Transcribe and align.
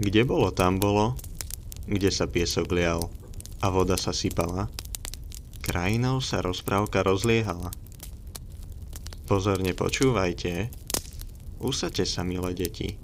Kde 0.00 0.24
bolo, 0.24 0.48
tam 0.48 0.80
bolo, 0.80 1.20
kde 1.84 2.08
sa 2.08 2.24
piesok 2.24 2.72
lial 2.72 3.12
a 3.60 3.68
voda 3.68 4.00
sa 4.00 4.16
sypala, 4.16 4.72
krajinou 5.60 6.24
sa 6.24 6.40
rozprávka 6.40 7.04
rozliehala. 7.04 7.68
Pozorne 9.28 9.76
počúvajte, 9.76 10.72
usadte 11.60 12.08
sa, 12.08 12.24
milé 12.24 12.56
deti. 12.56 12.96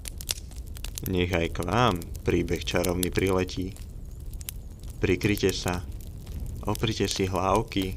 Nech 1.05 1.29
k 1.29 1.57
vám 1.61 2.01
príbeh 2.25 2.65
čarovný 2.65 3.13
priletí. 3.13 3.71
Prikryte 4.97 5.53
sa, 5.53 5.85
oprite 6.65 7.05
si 7.05 7.29
hlávky, 7.29 7.95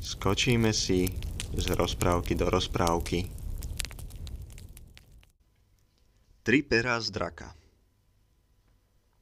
skočíme 0.00 0.72
si 0.72 1.12
z 1.52 1.66
rozprávky 1.76 2.32
do 2.34 2.48
rozprávky. 2.48 3.28
Tri 6.42 6.64
perá 6.64 6.98
z 6.98 7.14
draka 7.14 7.59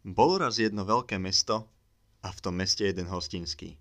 Bolo 0.06 0.38
raz 0.38 0.62
jedno 0.62 0.86
veľké 0.86 1.18
mesto 1.18 1.66
a 2.22 2.28
v 2.30 2.38
tom 2.38 2.54
meste 2.58 2.86
jeden 2.86 3.10
hostinský. 3.10 3.78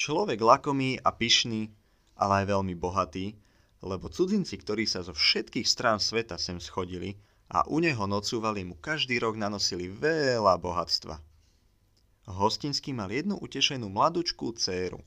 Človek 0.00 0.40
lakomý 0.40 0.96
a 1.04 1.12
pyšný, 1.12 1.68
ale 2.16 2.44
aj 2.44 2.56
veľmi 2.56 2.74
bohatý, 2.76 3.36
lebo 3.80 4.12
cudzinci, 4.12 4.60
ktorí 4.60 4.84
sa 4.84 5.04
zo 5.04 5.12
všetkých 5.16 5.68
strán 5.68 6.00
sveta 6.00 6.36
sem 6.36 6.60
schodili 6.60 7.16
a 7.48 7.64
u 7.68 7.80
neho 7.80 8.04
nocúvali, 8.04 8.64
mu 8.64 8.76
každý 8.76 9.20
rok 9.20 9.36
nanosili 9.36 9.88
veľa 9.88 10.56
bohatstva. 10.60 11.20
Hostinský 12.30 12.92
mal 12.92 13.10
jednu 13.10 13.36
utešenú 13.40 13.90
mladučkú 13.90 14.54
dceru. 14.54 15.00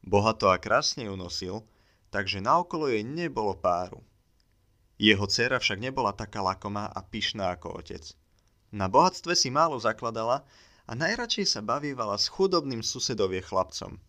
Bohato 0.00 0.48
a 0.48 0.56
krásne 0.56 1.10
ju 1.10 1.14
nosil, 1.18 1.60
takže 2.08 2.40
naokolo 2.40 2.88
jej 2.88 3.02
nebolo 3.02 3.52
páru. 3.58 4.00
Jeho 4.94 5.26
dcéra 5.26 5.58
však 5.58 5.82
nebola 5.82 6.14
taká 6.14 6.40
lakomá 6.40 6.86
a 6.86 7.02
pyšná 7.02 7.50
ako 7.58 7.82
otec. 7.82 8.14
Na 8.74 8.90
bohatstve 8.90 9.38
si 9.38 9.54
málo 9.54 9.78
zakladala 9.78 10.42
a 10.90 10.92
najradšej 10.98 11.46
sa 11.46 11.60
bavievala 11.62 12.18
s 12.18 12.26
chudobným 12.26 12.82
susedovie 12.82 13.38
chlapcom. 13.38 14.02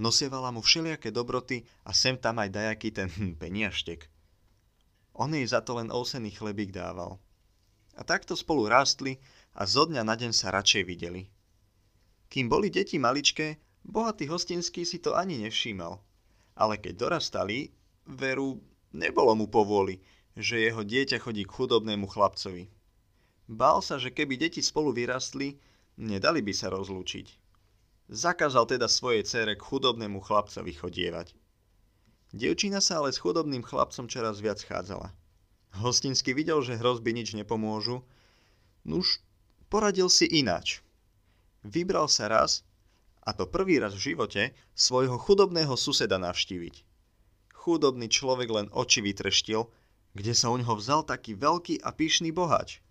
Nosievala 0.00 0.48
mu 0.48 0.64
všelijaké 0.64 1.12
dobroty 1.12 1.68
a 1.84 1.92
sem 1.92 2.16
tam 2.16 2.40
aj 2.40 2.48
dajaký 2.48 2.88
ten 2.96 3.12
hm. 3.12 3.36
On 5.14 5.28
jej 5.28 5.44
za 5.44 5.60
to 5.60 5.76
len 5.76 5.92
ousený 5.92 6.32
chlebík 6.32 6.72
dával. 6.72 7.20
A 7.94 8.02
takto 8.02 8.32
spolu 8.34 8.66
rástli 8.66 9.20
a 9.52 9.68
zo 9.68 9.84
dňa 9.84 10.02
na 10.02 10.16
deň 10.16 10.32
sa 10.32 10.50
radšej 10.50 10.82
videli. 10.88 11.28
Kým 12.32 12.50
boli 12.50 12.72
deti 12.72 12.98
maličké, 12.98 13.60
bohatý 13.84 14.26
hostinský 14.26 14.82
si 14.82 14.98
to 14.98 15.14
ani 15.14 15.38
nevšímal. 15.44 16.00
Ale 16.58 16.80
keď 16.82 17.06
dorastali, 17.06 17.70
veru 18.08 18.58
Nebolo 18.94 19.34
mu 19.34 19.50
povôli, 19.50 19.98
že 20.38 20.62
jeho 20.62 20.86
dieťa 20.86 21.18
chodí 21.18 21.42
k 21.42 21.50
chudobnému 21.50 22.06
chlapcovi. 22.06 22.70
Bál 23.48 23.84
sa, 23.84 24.00
že 24.00 24.14
keby 24.14 24.40
deti 24.40 24.64
spolu 24.64 24.92
vyrastli, 24.92 25.60
nedali 26.00 26.40
by 26.40 26.52
sa 26.56 26.72
rozlúčiť. 26.72 27.26
Zakázal 28.08 28.68
teda 28.68 28.88
svojej 28.88 29.24
cére 29.24 29.54
k 29.56 29.64
chudobnému 29.64 30.20
chlapcovi 30.20 30.72
chodievať. 30.72 31.32
Dievčina 32.34 32.80
sa 32.80 33.00
ale 33.00 33.14
s 33.14 33.20
chudobným 33.20 33.62
chlapcom 33.62 34.08
čoraz 34.10 34.40
viac 34.40 34.60
chádzala. 34.60 35.12
Hostinsky 35.80 36.34
videl, 36.34 36.60
že 36.60 36.78
hrozby 36.78 37.14
nič 37.14 37.32
nepomôžu, 37.34 38.04
nuž 38.84 39.20
poradil 39.68 40.08
si 40.08 40.26
ináč. 40.28 40.82
Vybral 41.64 42.08
sa 42.10 42.28
raz, 42.28 42.64
a 43.24 43.32
to 43.32 43.48
prvý 43.48 43.80
raz 43.80 43.96
v 43.96 44.12
živote, 44.12 44.52
svojho 44.76 45.16
chudobného 45.16 45.72
suseda 45.78 46.20
navštíviť 46.20 46.84
chudobný 47.64 48.12
človek 48.12 48.48
len 48.52 48.66
oči 48.76 49.00
vytreštil, 49.00 49.64
kde 50.12 50.32
sa 50.36 50.52
u 50.52 50.60
neho 50.60 50.76
vzal 50.76 51.00
taký 51.08 51.32
veľký 51.32 51.80
a 51.80 51.96
pyšný 51.96 52.28
bohač. 52.28 52.83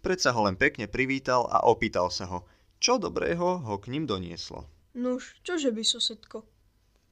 Predsa 0.00 0.32
ho 0.32 0.48
len 0.48 0.56
pekne 0.56 0.88
privítal 0.88 1.44
a 1.52 1.68
opýtal 1.68 2.08
sa 2.08 2.24
ho, 2.28 2.48
čo 2.80 2.96
dobrého 2.96 3.60
ho 3.60 3.74
k 3.76 3.92
ním 3.92 4.08
donieslo. 4.08 4.64
Nuž, 4.96 5.36
čože 5.44 5.70
by 5.70 5.84
susedko? 5.84 6.42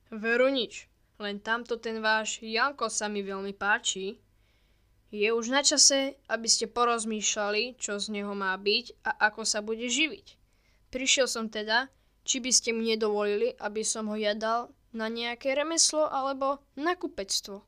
Veru 0.09 0.49
nič, 0.49 0.89
len 1.21 1.37
tamto 1.39 1.77
ten 1.77 2.01
váš 2.01 2.41
Janko 2.41 2.89
sa 2.89 3.13
mi 3.13 3.21
veľmi 3.21 3.53
páči. 3.53 4.17
Je 5.13 5.29
už 5.29 5.53
na 5.53 5.61
čase, 5.61 6.17
aby 6.33 6.49
ste 6.49 6.69
porozmýšľali, 6.69 7.77
čo 7.77 8.01
z 8.01 8.13
neho 8.13 8.33
má 8.33 8.57
byť 8.57 9.05
a 9.05 9.29
ako 9.29 9.45
sa 9.45 9.61
bude 9.61 9.89
živiť. 9.89 10.37
Prišiel 10.89 11.29
som 11.29 11.53
teda, 11.53 11.93
či 12.25 12.41
by 12.41 12.51
ste 12.53 12.73
mi 12.73 12.93
nedovolili, 12.93 13.53
aby 13.61 13.85
som 13.85 14.09
ho 14.09 14.17
jadal 14.17 14.73
na 14.97 15.13
nejaké 15.13 15.53
remeslo 15.53 16.09
alebo 16.09 16.65
na 16.77 16.97
kupectvo. 16.97 17.61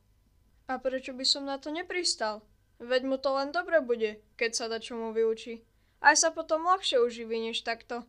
A 0.69 0.77
prečo 0.81 1.13
by 1.13 1.25
som 1.25 1.45
na 1.45 1.61
to 1.61 1.69
nepristal? 1.69 2.45
Veď 2.81 3.05
mu 3.05 3.21
to 3.21 3.37
len 3.37 3.53
dobre 3.53 3.77
bude, 3.85 4.17
keď 4.41 4.51
sa 4.57 4.65
da 4.65 4.81
mu 4.97 5.13
vyučí. 5.13 5.61
Aj 6.01 6.17
sa 6.17 6.33
potom 6.33 6.65
ľahšie 6.65 6.97
uživí 6.97 7.37
než 7.37 7.61
takto, 7.61 8.01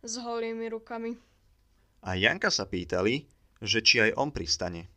s 0.00 0.16
holými 0.16 0.72
rukami. 0.72 1.20
A 2.00 2.16
Janka 2.16 2.48
sa 2.48 2.64
pýtali, 2.64 3.28
že 3.60 3.84
či 3.84 4.00
aj 4.00 4.16
on 4.16 4.32
pristane. 4.32 4.88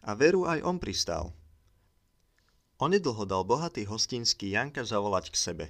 A 0.00 0.16
veru 0.16 0.48
aj 0.48 0.64
on 0.64 0.80
pristal. 0.80 1.36
Onedlho 2.80 3.28
dal 3.28 3.44
bohatý 3.44 3.84
hostinský 3.84 4.56
Janka 4.56 4.80
zavolať 4.80 5.28
k 5.28 5.36
sebe. 5.36 5.66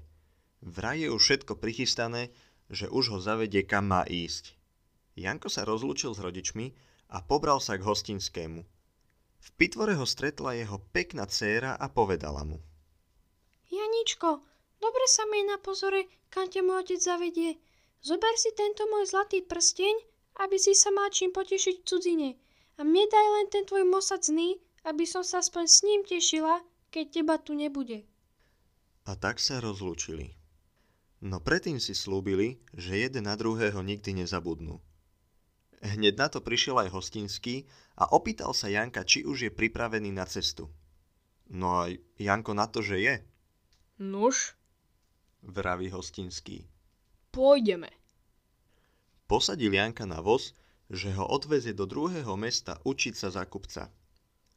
Vraj 0.63 1.03
je 1.03 1.11
už 1.11 1.19
všetko 1.19 1.59
prichystané, 1.59 2.31
že 2.71 2.87
už 2.87 3.11
ho 3.11 3.19
zavedie 3.19 3.67
kam 3.67 3.91
má 3.91 4.07
ísť. 4.07 4.55
Janko 5.19 5.51
sa 5.51 5.67
rozlúčil 5.67 6.15
s 6.15 6.23
rodičmi 6.23 6.79
a 7.11 7.19
pobral 7.27 7.59
sa 7.59 7.75
k 7.75 7.83
hostinskému. 7.83 8.63
V 9.39 9.49
pitvore 9.59 9.99
ho 9.99 10.07
stretla 10.07 10.55
jeho 10.55 10.79
pekná 10.95 11.27
dcéra 11.27 11.75
a 11.75 11.87
povedala 11.91 12.47
mu. 12.47 12.63
Janičko, 13.69 14.41
dobre 14.81 15.05
sa 15.07 15.29
mi 15.29 15.45
na 15.45 15.61
pozore, 15.61 16.09
kam 16.33 16.49
ťa 16.49 16.65
môj 16.65 16.89
otec 16.89 17.01
zavedie. 17.01 17.61
Zober 18.01 18.35
si 18.41 18.55
tento 18.57 18.89
môj 18.89 19.13
zlatý 19.13 19.45
prsteň, 19.45 19.95
aby 20.41 20.57
si 20.57 20.73
sa 20.73 20.89
mal 20.95 21.11
čím 21.11 21.35
potešiť 21.35 21.75
v 21.83 21.87
cudzine. 21.87 22.31
A 22.79 22.87
mne 22.87 23.05
daj 23.11 23.27
len 23.37 23.47
ten 23.51 23.65
tvoj 23.67 23.85
mosacný, 23.91 24.63
aby 24.87 25.05
som 25.05 25.27
sa 25.27 25.43
aspoň 25.43 25.65
s 25.67 25.79
ním 25.83 26.01
tešila, 26.07 26.63
keď 26.95 27.05
teba 27.11 27.37
tu 27.37 27.53
nebude. 27.59 28.07
A 29.05 29.19
tak 29.19 29.43
sa 29.43 29.59
rozlúčili. 29.59 30.39
No 31.19 31.43
predtým 31.43 31.83
si 31.83 31.99
slúbili, 31.99 32.63
že 32.71 32.95
jeden 32.95 33.27
na 33.27 33.35
druhého 33.35 33.83
nikdy 33.83 34.23
nezabudnú. 34.23 34.79
Hneď 35.83 36.15
na 36.15 36.29
to 36.31 36.39
prišiel 36.39 36.79
aj 36.79 36.95
hostinský 36.95 37.67
a 37.99 38.15
opýtal 38.15 38.55
sa 38.55 38.71
Janka, 38.71 39.03
či 39.03 39.27
už 39.27 39.51
je 39.51 39.53
pripravený 39.55 40.15
na 40.15 40.27
cestu. 40.27 40.71
No 41.51 41.83
a 41.83 41.91
Janko 42.19 42.55
na 42.55 42.71
to, 42.71 42.83
že 42.83 43.03
je. 43.03 43.15
Nuž? 43.99 44.55
Vraví 45.43 45.91
hostinský. 45.91 46.67
Pôjdeme. 47.35 47.91
Posadil 49.29 49.75
Janka 49.75 50.09
na 50.09 50.25
voz, 50.25 50.57
že 50.89 51.13
ho 51.13 51.27
odvezie 51.29 51.77
do 51.77 51.85
druhého 51.85 52.33
mesta 52.41 52.81
učiť 52.83 53.15
sa 53.15 53.29
za 53.29 53.45
kupca. 53.45 53.93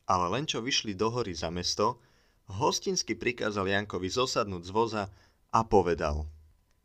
Ale 0.07 0.25
len 0.31 0.47
čo 0.47 0.63
vyšli 0.63 0.95
do 0.95 1.11
hory 1.11 1.35
za 1.35 1.51
mesto, 1.51 1.99
hostinsky 2.47 3.19
prikázal 3.19 3.67
Jankovi 3.67 4.07
zosadnúť 4.07 4.63
z 4.63 4.71
voza 4.71 5.03
a 5.51 5.59
povedal. 5.67 6.25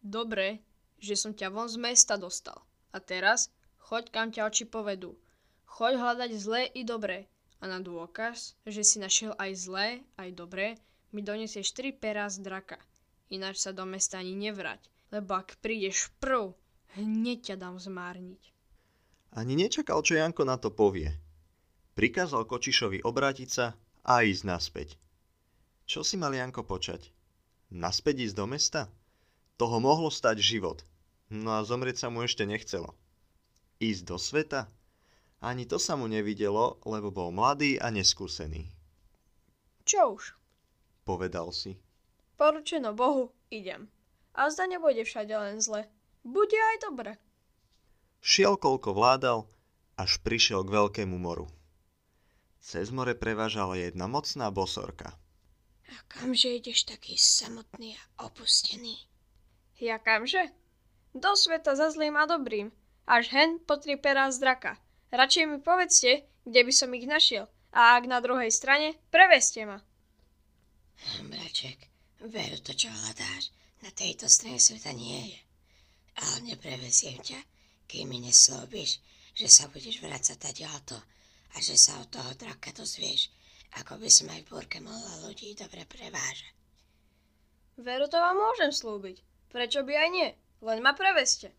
Dobre, 0.03 0.61
že 0.99 1.15
som 1.15 1.31
ťa 1.31 1.49
von 1.53 1.71
z 1.71 1.79
mesta 1.79 2.19
dostal. 2.19 2.59
A 2.91 2.99
teraz 2.99 3.53
Choď 3.87 4.11
kam 4.11 4.35
ťa 4.35 4.51
oči 4.51 4.67
povedú. 4.67 5.15
Choď 5.63 5.95
hľadať 5.95 6.31
zlé 6.35 6.67
i 6.75 6.83
dobré. 6.83 7.31
A 7.63 7.71
na 7.71 7.79
dôkaz, 7.79 8.59
že 8.67 8.83
si 8.83 8.99
našiel 8.99 9.31
aj 9.39 9.51
zlé, 9.55 9.87
aj 10.19 10.35
dobré, 10.35 10.75
mi 11.13 11.21
donesieš 11.23 11.75
tri 11.77 11.93
perá 11.95 12.27
z 12.31 12.43
draka. 12.43 12.79
Ináč 13.31 13.63
sa 13.63 13.75
do 13.75 13.83
mesta 13.83 14.23
ani 14.23 14.39
nevrať, 14.39 14.87
lebo 15.11 15.35
ak 15.35 15.59
prídeš 15.59 16.15
prv, 16.23 16.55
hneď 16.95 17.53
ťa 17.53 17.57
dám 17.59 17.77
zmárniť. 17.79 18.43
Ani 19.35 19.59
nečakal, 19.59 20.01
čo 20.01 20.17
Janko 20.17 20.47
na 20.47 20.57
to 20.57 20.71
povie. 20.71 21.11
Prikázal 21.99 22.47
Kočišovi 22.47 23.03
obrátiť 23.03 23.49
sa 23.51 23.75
a 24.07 24.23
ísť 24.23 24.43
naspäť. 24.47 24.89
Čo 25.87 26.07
si 26.07 26.15
mal 26.15 26.33
Janko 26.35 26.63
počať? 26.63 27.11
Naspäť 27.75 28.31
ísť 28.31 28.37
do 28.39 28.47
mesta? 28.47 28.81
Toho 29.59 29.83
mohlo 29.83 30.09
stať 30.13 30.39
život. 30.39 30.87
No 31.29 31.59
a 31.59 31.67
zomrieť 31.67 32.07
sa 32.07 32.09
mu 32.09 32.23
ešte 32.23 32.47
nechcelo. 32.47 32.95
Ísť 33.83 34.03
do 34.07 34.17
sveta? 34.17 34.71
Ani 35.43 35.67
to 35.67 35.77
sa 35.77 35.99
mu 35.99 36.07
nevidelo, 36.07 36.79
lebo 36.87 37.11
bol 37.11 37.35
mladý 37.35 37.77
a 37.77 37.91
neskúsený. 37.91 38.71
Čo 39.85 40.17
už? 40.17 40.25
Povedal 41.07 41.55
si. 41.55 41.79
Poručeno 42.35 42.91
Bohu, 42.93 43.31
idem. 43.49 43.87
A 44.35 44.51
zda 44.51 44.67
nebude 44.67 45.07
všade 45.07 45.31
len 45.31 45.63
zle. 45.63 45.87
Bude 46.27 46.59
aj 46.59 46.77
dobre. 46.83 47.15
Šiel 48.19 48.59
koľko 48.59 48.91
vládal, 48.91 49.47
až 49.95 50.19
prišiel 50.21 50.67
k 50.67 50.75
veľkému 50.75 51.15
moru. 51.15 51.47
Cez 52.59 52.91
more 52.91 53.15
prevážala 53.15 53.79
jedna 53.79 54.11
mocná 54.11 54.51
bosorka. 54.51 55.15
A 55.87 55.97
kamže 56.11 56.59
ideš 56.59 56.91
taký 56.91 57.15
samotný 57.15 57.95
a 57.95 58.27
opustený? 58.27 59.07
Ja 59.79 60.03
kamže? 60.03 60.51
Do 61.15 61.39
sveta 61.39 61.79
za 61.79 61.95
zlým 61.95 62.19
a 62.19 62.27
dobrým 62.27 62.75
až 63.07 63.31
hen 63.31 63.63
po 63.63 63.79
tri 63.79 63.95
perá 63.95 64.27
z 64.35 64.43
draka. 64.43 64.75
Radšej 65.15 65.45
mi 65.47 65.59
povedzte, 65.63 66.27
kde 66.43 66.61
by 66.67 66.73
som 66.75 66.91
ich 66.93 67.07
našiel. 67.07 67.47
A 67.71 67.95
ak 67.95 68.11
na 68.11 68.19
druhej 68.19 68.51
strane, 68.51 68.99
preveste 69.15 69.63
ma. 69.63 69.79
Mraček, 71.27 71.79
Veru 72.27 72.59
to, 72.65 72.73
čo 72.73 72.89
hľadáš, 72.89 73.53
na 73.85 73.91
tejto 73.93 74.27
strane 74.27 74.57
sveta 74.57 74.91
nie 74.97 75.37
je. 75.37 75.39
Ale 76.17 76.49
nepreveziem 76.49 77.21
ťa, 77.21 77.41
kým 77.87 78.09
mi 78.09 78.19
neslúbiš, 78.25 79.05
že 79.37 79.53
sa 79.53 79.69
budeš 79.69 80.01
vrácať 80.01 80.41
ďalto 80.57 80.97
a 81.53 81.57
že 81.61 81.77
sa 81.77 82.01
od 82.01 82.09
toho 82.09 82.33
draka 82.41 82.73
dozvieš, 82.73 83.29
ako 83.77 84.01
by 84.01 84.09
som 84.09 84.33
aj 84.33 84.41
v 84.45 84.51
búrke 84.51 84.79
mohla 84.81 85.29
ľudí 85.29 85.53
dobre 85.53 85.85
prevážať. 85.85 86.57
Veru 87.77 88.09
to 88.09 88.17
vám 88.17 88.41
môžem 88.41 88.73
slúbiť. 88.73 89.21
Prečo 89.53 89.85
by 89.85 89.93
aj 89.93 90.09
nie? 90.09 90.29
Len 90.65 90.81
ma 90.81 90.97
preveste. 90.97 91.53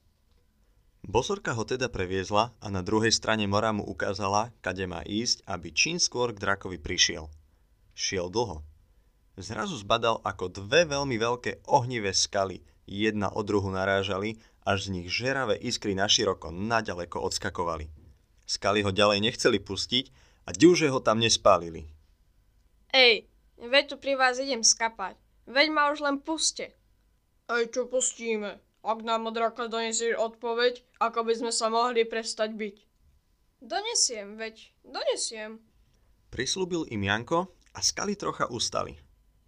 Bosorka 1.05 1.53
ho 1.53 1.63
teda 1.63 1.87
previezla 1.87 2.51
a 2.57 2.67
na 2.73 2.81
druhej 2.81 3.13
strane 3.13 3.45
mora 3.45 3.69
mu 3.69 3.85
ukázala, 3.85 4.49
kade 4.65 4.89
má 4.89 5.05
ísť, 5.05 5.45
aby 5.45 5.69
čím 5.69 6.01
skôr 6.01 6.33
k 6.33 6.41
drakovi 6.41 6.81
prišiel. 6.81 7.29
Šiel 7.93 8.33
dlho. 8.33 8.65
Zrazu 9.37 9.77
zbadal, 9.77 10.17
ako 10.25 10.49
dve 10.49 10.89
veľmi 10.89 11.13
veľké 11.13 11.69
ohnivé 11.69 12.09
skaly 12.09 12.65
jedna 12.89 13.29
od 13.29 13.45
druhu 13.45 13.69
narážali, 13.69 14.41
až 14.65 14.89
z 14.89 14.97
nich 14.97 15.07
žeravé 15.13 15.61
iskry 15.61 15.93
naširoko 15.93 16.49
naďaleko 16.49 17.21
odskakovali. 17.21 17.85
Skaly 18.49 18.81
ho 18.81 18.89
ďalej 18.89 19.21
nechceli 19.21 19.61
pustiť 19.61 20.09
a 20.49 20.57
ďuže 20.57 20.89
ho 20.89 20.97
tam 20.97 21.21
nespálili. 21.21 21.85
Ej, 22.89 23.29
veď 23.61 23.93
tu 23.93 23.95
pri 24.01 24.17
vás 24.17 24.41
idem 24.41 24.65
skapať. 24.65 25.13
Veď 25.45 25.67
ma 25.69 25.93
už 25.93 26.01
len 26.01 26.17
puste. 26.17 26.73
Ej, 27.45 27.69
čo 27.69 27.85
pustíme? 27.85 28.57
Ak 28.81 29.05
nám 29.05 29.29
od 29.29 29.37
donesieš 29.69 30.17
odpoveď, 30.17 30.81
ako 30.97 31.27
by 31.27 31.33
sme 31.37 31.51
sa 31.53 31.69
mohli 31.69 32.09
prestať 32.09 32.57
byť. 32.57 32.75
Donesiem, 33.61 34.33
veď, 34.33 34.73
donesiem. 34.81 35.61
Prislúbil 36.33 36.89
im 36.89 37.05
Janko 37.05 37.51
a 37.75 37.79
skaly 37.83 38.15
trocha 38.15 38.47
ustali. 38.47 39.06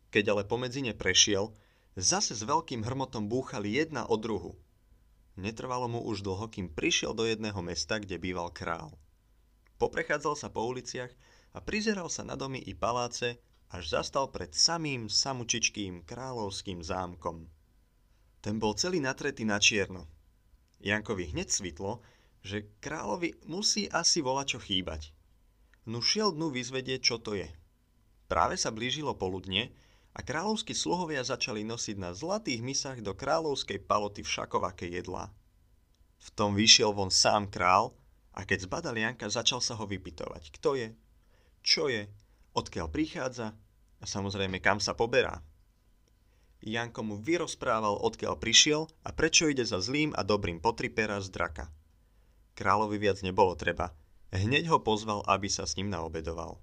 Keď 0.09 0.25
ale 0.33 0.43
pomedzi 0.45 0.81
ne 0.81 0.93
prešiel, 0.97 1.53
zase 1.93 2.33
s 2.33 2.41
veľkým 2.41 2.81
hrmotom 2.81 3.29
búchali 3.29 3.77
jedna 3.77 4.09
od 4.09 4.19
druhu. 4.21 4.53
Netrvalo 5.37 5.87
mu 5.87 6.01
už 6.03 6.25
dlho, 6.25 6.49
kým 6.49 6.67
prišiel 6.73 7.13
do 7.13 7.23
jedného 7.23 7.61
mesta, 7.61 8.01
kde 8.01 8.17
býval 8.19 8.49
král. 8.51 8.97
Poprechádzal 9.79 10.35
sa 10.35 10.51
po 10.51 10.67
uliciach 10.67 11.13
a 11.55 11.63
prizeral 11.63 12.11
sa 12.11 12.27
na 12.27 12.35
domy 12.35 12.59
i 12.59 12.75
paláce, 12.75 13.39
až 13.69 13.83
zastal 13.85 14.33
pred 14.33 14.49
samým 14.51 15.07
samučičkým 15.07 16.03
kráľovským 16.03 16.81
zámkom. 16.81 17.47
Ten 18.41 18.57
bol 18.57 18.73
celý 18.73 18.97
natretý 18.97 19.45
na 19.45 19.61
čierno. 19.61 20.09
Jankovi 20.81 21.31
hneď 21.31 21.53
svitlo, 21.53 22.01
že 22.41 22.71
kráľovi 22.81 23.45
musí 23.45 23.85
asi 23.91 24.23
čo 24.23 24.57
chýbať. 24.57 25.13
No 25.85 26.01
šiel 26.01 26.33
dnu 26.33 26.49
vyzvedieť, 26.49 26.99
čo 27.03 27.21
to 27.21 27.35
je. 27.37 27.47
Práve 28.27 28.55
sa 28.57 28.73
blížilo 28.73 29.15
poludne 29.15 29.71
a 30.19 30.25
kráľovskí 30.27 30.75
sluhovia 30.75 31.23
začali 31.23 31.63
nosiť 31.63 31.95
na 31.95 32.11
zlatých 32.11 32.59
misách 32.59 32.99
do 32.99 33.15
kráľovskej 33.15 33.87
paloty 33.87 34.19
všakovaké 34.19 34.91
jedlá. 34.91 35.31
V 36.19 36.29
tom 36.35 36.59
vyšiel 36.59 36.91
von 36.91 37.07
sám 37.07 37.47
král 37.47 37.95
a 38.35 38.43
keď 38.43 38.67
zbadal 38.67 38.99
Janka, 38.99 39.31
začal 39.31 39.63
sa 39.63 39.79
ho 39.79 39.87
vypitovať. 39.87 40.51
Kto 40.59 40.75
je? 40.75 40.91
Čo 41.63 41.87
je? 41.87 42.11
Odkiaľ 42.51 42.91
prichádza? 42.91 43.55
A 43.99 44.03
samozrejme, 44.03 44.59
kam 44.59 44.83
sa 44.83 44.91
poberá? 44.91 45.39
Janko 46.59 46.99
mu 47.07 47.15
vyrozprával, 47.15 47.95
odkiaľ 48.03 48.35
prišiel 48.35 48.91
a 49.07 49.15
prečo 49.15 49.47
ide 49.47 49.63
za 49.63 49.79
zlým 49.79 50.11
a 50.19 50.27
dobrým 50.27 50.59
potripera 50.59 51.23
z 51.23 51.31
draka. 51.31 51.71
Kráľovi 52.59 52.99
viac 52.99 53.23
nebolo 53.23 53.55
treba. 53.55 53.95
Hneď 54.35 54.67
ho 54.67 54.83
pozval, 54.83 55.23
aby 55.31 55.47
sa 55.47 55.63
s 55.63 55.79
ním 55.79 55.87
naobedoval. 55.87 56.59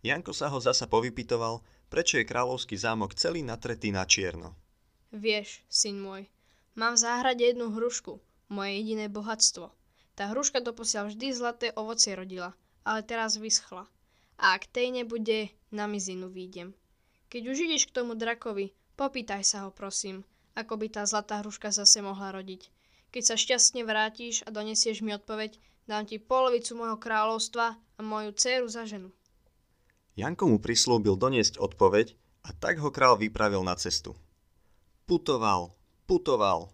Janko 0.00 0.32
sa 0.32 0.48
ho 0.48 0.56
zasa 0.60 0.88
povypitoval, 0.88 1.60
prečo 1.92 2.20
je 2.20 2.28
kráľovský 2.28 2.76
zámok 2.78 3.16
celý 3.18 3.42
natretý 3.42 3.90
na 3.90 4.04
čierno. 4.08 4.54
Vieš, 5.10 5.62
syn 5.70 6.00
môj, 6.02 6.26
mám 6.74 6.98
v 6.98 7.02
záhrade 7.02 7.44
jednu 7.44 7.70
hrušku, 7.70 8.18
moje 8.50 8.72
jediné 8.80 9.06
bohatstvo. 9.10 9.70
Tá 10.14 10.30
hruška 10.30 10.62
doposiaľ 10.62 11.10
vždy 11.10 11.26
zlaté 11.34 11.66
ovocie 11.74 12.14
rodila, 12.14 12.54
ale 12.86 13.02
teraz 13.02 13.38
vyschla. 13.38 13.86
A 14.38 14.58
ak 14.58 14.66
tej 14.70 14.90
nebude, 14.90 15.50
na 15.74 15.90
mizinu 15.90 16.30
výjdem. 16.30 16.74
Keď 17.30 17.42
už 17.50 17.56
ideš 17.66 17.90
k 17.90 17.94
tomu 17.98 18.14
drakovi, 18.14 18.70
Popýtaj 18.94 19.42
sa 19.42 19.66
ho, 19.66 19.74
prosím, 19.74 20.22
ako 20.54 20.78
by 20.78 20.86
tá 20.86 21.02
zlatá 21.02 21.42
hruška 21.42 21.74
zase 21.74 21.98
mohla 21.98 22.30
rodiť. 22.30 22.70
Keď 23.10 23.22
sa 23.26 23.34
šťastne 23.34 23.82
vrátiš 23.82 24.46
a 24.46 24.54
donesieš 24.54 25.02
mi 25.02 25.10
odpoveď, 25.18 25.58
dám 25.90 26.06
ti 26.06 26.22
polovicu 26.22 26.78
môjho 26.78 26.94
kráľovstva 26.94 27.74
a 27.74 28.00
moju 28.06 28.30
dceru 28.38 28.70
za 28.70 28.86
ženu. 28.86 29.10
Janko 30.14 30.46
mu 30.46 30.62
prislúbil 30.62 31.18
doniesť 31.18 31.58
odpoveď 31.58 32.14
a 32.46 32.54
tak 32.54 32.78
ho 32.78 32.94
král 32.94 33.18
vypravil 33.18 33.66
na 33.66 33.74
cestu. 33.74 34.14
Putoval, 35.10 35.74
putoval, 36.06 36.70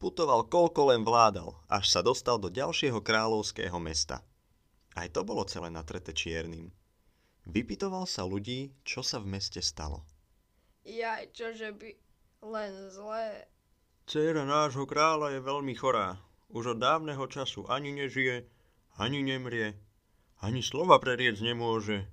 putoval 0.00 0.48
koľko 0.48 0.94
len 0.94 1.04
vládal, 1.04 1.52
až 1.68 1.84
sa 1.92 2.00
dostal 2.00 2.40
do 2.40 2.48
ďalšieho 2.48 3.04
kráľovského 3.04 3.76
mesta. 3.76 4.24
Aj 4.96 5.06
to 5.12 5.20
bolo 5.20 5.44
celé 5.44 5.68
natreté 5.68 6.16
čiernym. 6.16 6.72
Vypitoval 7.44 8.08
sa 8.08 8.24
ľudí, 8.24 8.72
čo 8.88 9.04
sa 9.04 9.20
v 9.20 9.36
meste 9.36 9.60
stalo. 9.60 10.02
Jaj, 10.88 11.32
čože 11.36 11.76
by 11.76 11.90
len 12.48 12.72
zlé. 12.88 13.44
Céra 14.08 14.48
nášho 14.48 14.88
kráľa 14.88 15.36
je 15.36 15.40
veľmi 15.44 15.76
chorá. 15.76 16.16
Už 16.48 16.72
od 16.72 16.78
dávneho 16.80 17.28
času 17.28 17.68
ani 17.68 17.92
nežije, 17.92 18.48
ani 18.96 19.20
nemrie, 19.20 19.76
ani 20.40 20.64
slova 20.64 20.96
preriec 20.96 21.36
nemôže, 21.44 22.08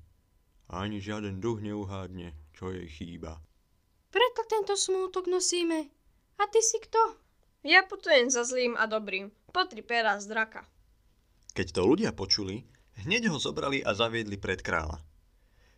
ani 0.69 1.01
žiaden 1.01 1.37
duch 1.41 1.61
neuhádne, 1.61 2.33
čo 2.55 2.73
jej 2.73 2.87
chýba. 2.89 3.41
Preto 4.09 4.47
tento 4.47 4.73
smútok 4.79 5.27
nosíme. 5.27 5.91
A 6.39 6.43
ty 6.47 6.59
si 6.63 6.79
kto? 6.79 7.19
Ja 7.65 7.83
putujem 7.83 8.29
za 8.29 8.45
zlým 8.45 8.77
a 8.77 8.85
dobrým. 8.85 9.33
Potri 9.49 9.81
pera 9.81 10.19
z 10.21 10.29
draka. 10.29 10.63
Keď 11.55 11.67
to 11.71 11.81
ľudia 11.87 12.11
počuli, 12.11 12.67
hneď 13.07 13.31
ho 13.31 13.39
zobrali 13.39 13.81
a 13.81 13.95
zaviedli 13.95 14.35
pred 14.35 14.59
kráľa. 14.59 15.01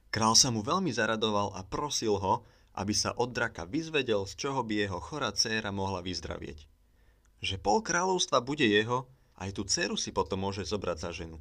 Král 0.10 0.34
sa 0.34 0.50
mu 0.50 0.66
veľmi 0.66 0.90
zaradoval 0.90 1.54
a 1.54 1.62
prosil 1.68 2.18
ho, 2.18 2.42
aby 2.78 2.94
sa 2.94 3.14
od 3.18 3.34
draka 3.34 3.66
vyzvedel, 3.66 4.26
z 4.26 4.34
čoho 4.38 4.62
by 4.66 4.86
jeho 4.86 5.00
chorá 5.02 5.34
dcéra 5.34 5.74
mohla 5.74 6.02
vyzdravieť. 6.02 6.66
Že 7.42 7.56
pol 7.62 7.86
kráľovstva 7.86 8.42
bude 8.42 8.66
jeho, 8.66 9.06
aj 9.38 9.54
tú 9.54 9.66
dceru 9.66 9.94
si 9.98 10.10
potom 10.10 10.42
môže 10.42 10.66
zobrať 10.66 10.98
za 10.98 11.12
ženu. 11.14 11.38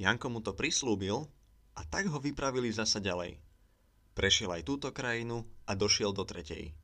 Janko 0.00 0.32
mu 0.32 0.40
to 0.40 0.56
prislúbil 0.56 1.28
a 1.76 1.80
tak 1.88 2.08
ho 2.08 2.18
vypravili 2.20 2.68
zasa 2.72 3.00
ďalej. 3.00 3.40
Prešiel 4.12 4.52
aj 4.52 4.62
túto 4.68 4.88
krajinu 4.92 5.44
a 5.64 5.72
došiel 5.72 6.12
do 6.12 6.24
tretej. 6.28 6.76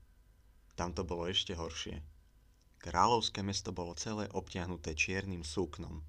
Tam 0.79 0.97
to 0.97 1.05
bolo 1.05 1.29
ešte 1.29 1.53
horšie. 1.53 2.01
Kráľovské 2.79 3.43
mesto 3.43 3.75
bolo 3.75 3.99
celé 3.99 4.31
obtiahnuté 4.31 4.95
čiernym 4.95 5.43
súknom. 5.43 6.01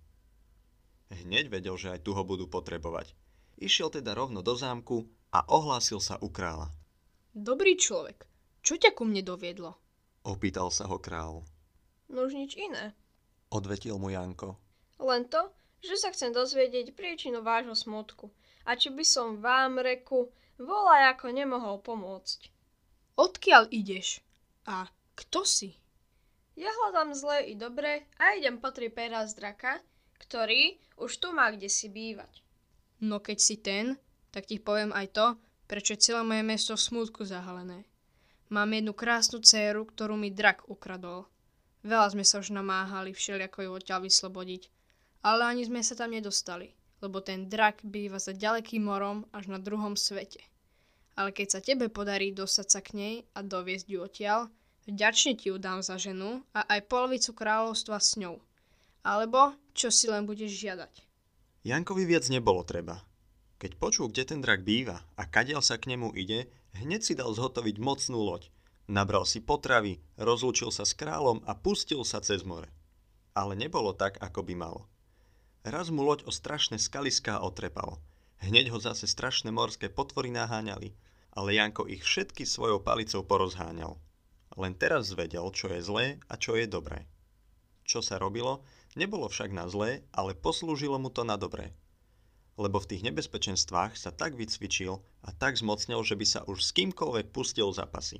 Hneď 1.10 1.50
vedel, 1.50 1.76
že 1.76 1.90
aj 1.98 2.06
tu 2.06 2.14
ho 2.14 2.22
budú 2.22 2.46
potrebovať. 2.46 3.18
Išiel 3.58 3.90
teda 3.90 4.14
rovno 4.14 4.46
do 4.46 4.54
zámku 4.54 5.10
a 5.34 5.44
ohlásil 5.50 5.98
sa 5.98 6.22
u 6.22 6.30
kráľa. 6.30 6.70
Dobrý 7.34 7.76
človek, 7.76 8.30
čo 8.62 8.78
ťa 8.78 8.94
ku 8.94 9.04
mne 9.04 9.26
doviedlo? 9.26 9.76
Opýtal 10.24 10.70
sa 10.70 10.86
ho 10.86 11.02
král. 11.02 11.44
Nož 12.08 12.38
nič 12.38 12.54
iné. 12.56 12.94
Odvetil 13.50 13.98
mu 13.98 14.14
Janko. 14.14 14.62
Len 15.02 15.26
to, 15.26 15.50
že 15.82 15.98
sa 15.98 16.14
chcem 16.14 16.30
dozvedieť 16.30 16.94
príčinu 16.94 17.42
vášho 17.42 17.74
smutku. 17.74 18.30
A 18.70 18.78
či 18.78 18.94
by 18.94 19.02
som 19.02 19.42
vám, 19.42 19.82
reku, 19.82 20.30
volaj 20.62 21.18
ako 21.18 21.34
nemohol 21.34 21.82
pomôcť. 21.82 22.54
Odkiaľ 23.18 23.74
ideš? 23.74 24.22
A 24.70 24.86
kto 25.18 25.42
si? 25.42 25.74
Ja 26.54 26.70
hľadám 26.70 27.18
zlé 27.18 27.50
i 27.50 27.58
dobre 27.58 28.06
a 28.22 28.38
idem 28.38 28.62
po 28.62 28.70
tri 28.70 28.94
pera 28.94 29.26
z 29.26 29.34
draka, 29.34 29.82
ktorý 30.22 30.78
už 31.02 31.18
tu 31.18 31.34
má 31.34 31.50
kde 31.50 31.66
si 31.66 31.90
bývať. 31.90 32.46
No 33.02 33.18
keď 33.18 33.38
si 33.42 33.56
ten, 33.58 33.98
tak 34.30 34.46
ti 34.46 34.62
poviem 34.62 34.94
aj 34.94 35.08
to, 35.18 35.28
prečo 35.66 35.98
celé 35.98 36.22
moje 36.22 36.44
mesto 36.46 36.78
v 36.78 36.86
smútku 36.86 37.26
zahalené. 37.26 37.90
Mám 38.54 38.76
jednu 38.76 38.94
krásnu 38.94 39.42
dceru, 39.42 39.88
ktorú 39.88 40.14
mi 40.14 40.30
drak 40.30 40.70
ukradol. 40.70 41.26
Veľa 41.82 42.12
sme 42.12 42.28
sa 42.28 42.44
už 42.44 42.52
namáhali 42.52 43.16
všelijako 43.16 43.66
ju 43.66 43.72
odtiaľ 43.72 44.04
vyslobodiť, 44.04 44.68
ale 45.24 45.48
ani 45.48 45.64
sme 45.64 45.80
sa 45.80 45.96
tam 45.96 46.12
nedostali, 46.12 46.76
lebo 47.00 47.24
ten 47.24 47.48
drak 47.48 47.84
býva 47.84 48.20
za 48.20 48.36
ďalekým 48.36 48.84
morom 48.84 49.28
až 49.32 49.52
na 49.52 49.60
druhom 49.60 49.96
svete. 49.96 50.44
Ale 51.20 51.36
keď 51.36 51.48
sa 51.52 51.60
tebe 51.60 51.92
podarí 51.92 52.32
dostať 52.32 52.68
sa 52.68 52.80
k 52.80 52.90
nej 52.96 53.16
a 53.36 53.44
doviezť 53.44 53.88
ju 53.92 54.00
odtiaľ, 54.00 54.48
vďačne 54.88 55.36
ti 55.36 55.52
ju 55.52 55.60
dám 55.60 55.84
za 55.84 56.00
ženu 56.00 56.44
a 56.56 56.64
aj 56.68 56.88
polovicu 56.88 57.36
kráľovstva 57.36 58.00
s 58.00 58.16
ňou. 58.16 58.40
Alebo 59.04 59.56
čo 59.76 59.92
si 59.92 60.08
len 60.08 60.24
budeš 60.24 60.56
žiadať. 60.56 61.04
Jankovi 61.68 62.08
viac 62.08 62.28
nebolo 62.32 62.64
treba. 62.64 63.04
Keď 63.60 63.76
počul, 63.76 64.08
kde 64.08 64.24
ten 64.24 64.40
drak 64.40 64.64
býva 64.64 65.04
a 65.20 65.28
kadiaľ 65.28 65.60
sa 65.60 65.76
k 65.76 65.92
nemu 65.92 66.16
ide, 66.16 66.48
hneď 66.80 67.04
si 67.04 67.14
dal 67.20 67.36
zhotoviť 67.36 67.76
mocnú 67.84 68.24
loď. 68.24 68.48
Nabral 68.88 69.28
si 69.28 69.44
potravy, 69.44 70.00
rozlúčil 70.16 70.72
sa 70.72 70.88
s 70.88 70.96
kráľom 70.96 71.44
a 71.44 71.54
pustil 71.54 72.02
sa 72.08 72.24
cez 72.24 72.48
more. 72.48 72.72
Ale 73.36 73.60
nebolo 73.60 73.92
tak, 73.92 74.18
ako 74.24 74.42
by 74.48 74.56
malo. 74.56 74.88
Raz 75.70 75.94
mu 75.94 76.02
loď 76.02 76.26
o 76.26 76.34
strašné 76.34 76.82
skaliská 76.82 77.46
otrepalo. 77.46 78.02
Hneď 78.42 78.74
ho 78.74 78.82
zase 78.82 79.06
strašné 79.06 79.54
morské 79.54 79.86
potvory 79.86 80.34
naháňali 80.34 80.98
ale 81.40 81.56
Janko 81.56 81.86
ich 81.86 82.02
všetky 82.02 82.46
svojou 82.46 82.82
palicou 82.82 83.22
porozháňal. 83.22 83.96
Len 84.58 84.74
teraz 84.74 85.14
zvedel, 85.14 85.46
čo 85.54 85.70
je 85.70 85.80
zlé 85.80 86.06
a 86.26 86.36
čo 86.36 86.58
je 86.58 86.66
dobré. 86.66 87.06
Čo 87.86 88.02
sa 88.02 88.18
robilo, 88.18 88.66
nebolo 88.98 89.30
však 89.30 89.54
na 89.54 89.70
zlé, 89.70 90.04
ale 90.12 90.36
poslúžilo 90.36 90.98
mu 90.98 91.14
to 91.14 91.24
na 91.24 91.38
dobré. 91.38 91.74
Lebo 92.60 92.82
v 92.82 92.92
tých 92.92 93.06
nebezpečenstvách 93.08 93.96
sa 93.96 94.12
tak 94.12 94.36
vycvičil 94.36 95.00
a 95.24 95.30
tak 95.32 95.56
zmocnil, 95.56 96.04
že 96.04 96.20
by 96.20 96.26
sa 96.28 96.42
už 96.44 96.60
s 96.60 96.76
kýmkoľvek 96.76 97.32
pustil 97.32 97.72
zapasy. 97.72 98.20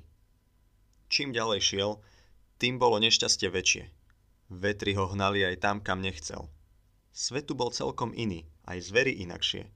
Čím 1.12 1.36
ďalej 1.36 1.60
šiel, 1.60 1.90
tým 2.56 2.80
bolo 2.80 2.96
nešťastie 3.02 3.52
väčšie. 3.52 3.84
Vetri 4.48 4.96
ho 4.96 5.12
hnali 5.12 5.44
aj 5.44 5.56
tam, 5.60 5.76
kam 5.84 6.00
nechcel. 6.00 6.48
Svetu 7.10 7.58
bol 7.58 7.74
celkom 7.74 8.14
iný, 8.14 8.46
aj 8.70 8.86
zvery 8.90 9.18
inakšie. 9.26 9.66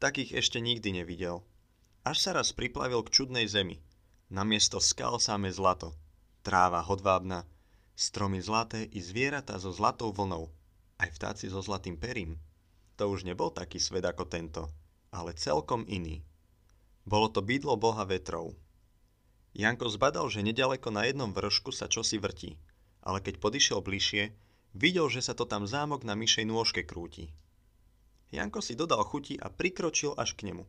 Takých 0.00 0.40
ešte 0.40 0.58
nikdy 0.62 1.02
nevidel. 1.02 1.44
Až 2.08 2.16
sa 2.24 2.30
raz 2.32 2.56
priplavil 2.56 3.04
k 3.04 3.12
čudnej 3.12 3.44
zemi. 3.44 3.84
Namiesto 4.32 4.80
skal 4.80 5.20
samé 5.20 5.52
zlato. 5.52 5.92
Tráva 6.40 6.80
hodvábna, 6.80 7.44
stromy 7.98 8.40
zlaté 8.40 8.88
i 8.88 9.00
zvieratá 9.02 9.60
so 9.60 9.74
zlatou 9.74 10.14
vlnou. 10.14 10.48
Aj 10.96 11.10
vtáci 11.12 11.52
so 11.52 11.60
zlatým 11.60 12.00
perím. 12.00 12.40
To 12.96 13.12
už 13.12 13.28
nebol 13.28 13.52
taký 13.52 13.76
svet 13.78 14.08
ako 14.08 14.24
tento, 14.26 14.72
ale 15.12 15.36
celkom 15.36 15.84
iný. 15.84 16.24
Bolo 17.04 17.28
to 17.28 17.44
bydlo 17.44 17.76
boha 17.76 18.02
vetrov. 18.08 18.56
Janko 19.52 19.90
zbadal, 19.90 20.30
že 20.30 20.46
nedaleko 20.46 20.94
na 20.94 21.04
jednom 21.08 21.34
vršku 21.34 21.74
sa 21.74 21.90
čosi 21.90 22.22
vrtí, 22.22 22.56
ale 23.02 23.18
keď 23.18 23.40
podišiel 23.42 23.80
bližšie, 23.82 24.30
videl, 24.74 25.08
že 25.08 25.24
sa 25.24 25.32
to 25.36 25.48
tam 25.48 25.68
zámok 25.68 26.04
na 26.04 26.18
myšej 26.18 26.44
nôžke 26.48 26.82
krúti. 26.84 27.32
Janko 28.28 28.60
si 28.60 28.76
dodal 28.76 29.00
chuti 29.08 29.40
a 29.40 29.48
prikročil 29.48 30.12
až 30.16 30.36
k 30.36 30.52
nemu. 30.52 30.68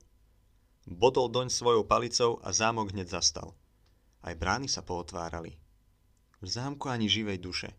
Bodol 0.87 1.27
doň 1.27 1.51
svojou 1.51 1.83
palicou 1.83 2.39
a 2.39 2.55
zámok 2.55 2.95
hneď 2.95 3.19
zastal. 3.19 3.51
Aj 4.23 4.35
brány 4.35 4.71
sa 4.71 4.79
pootvárali. 4.79 5.55
V 6.39 6.47
zámku 6.47 6.87
ani 6.87 7.11
živej 7.11 7.39
duše. 7.43 7.69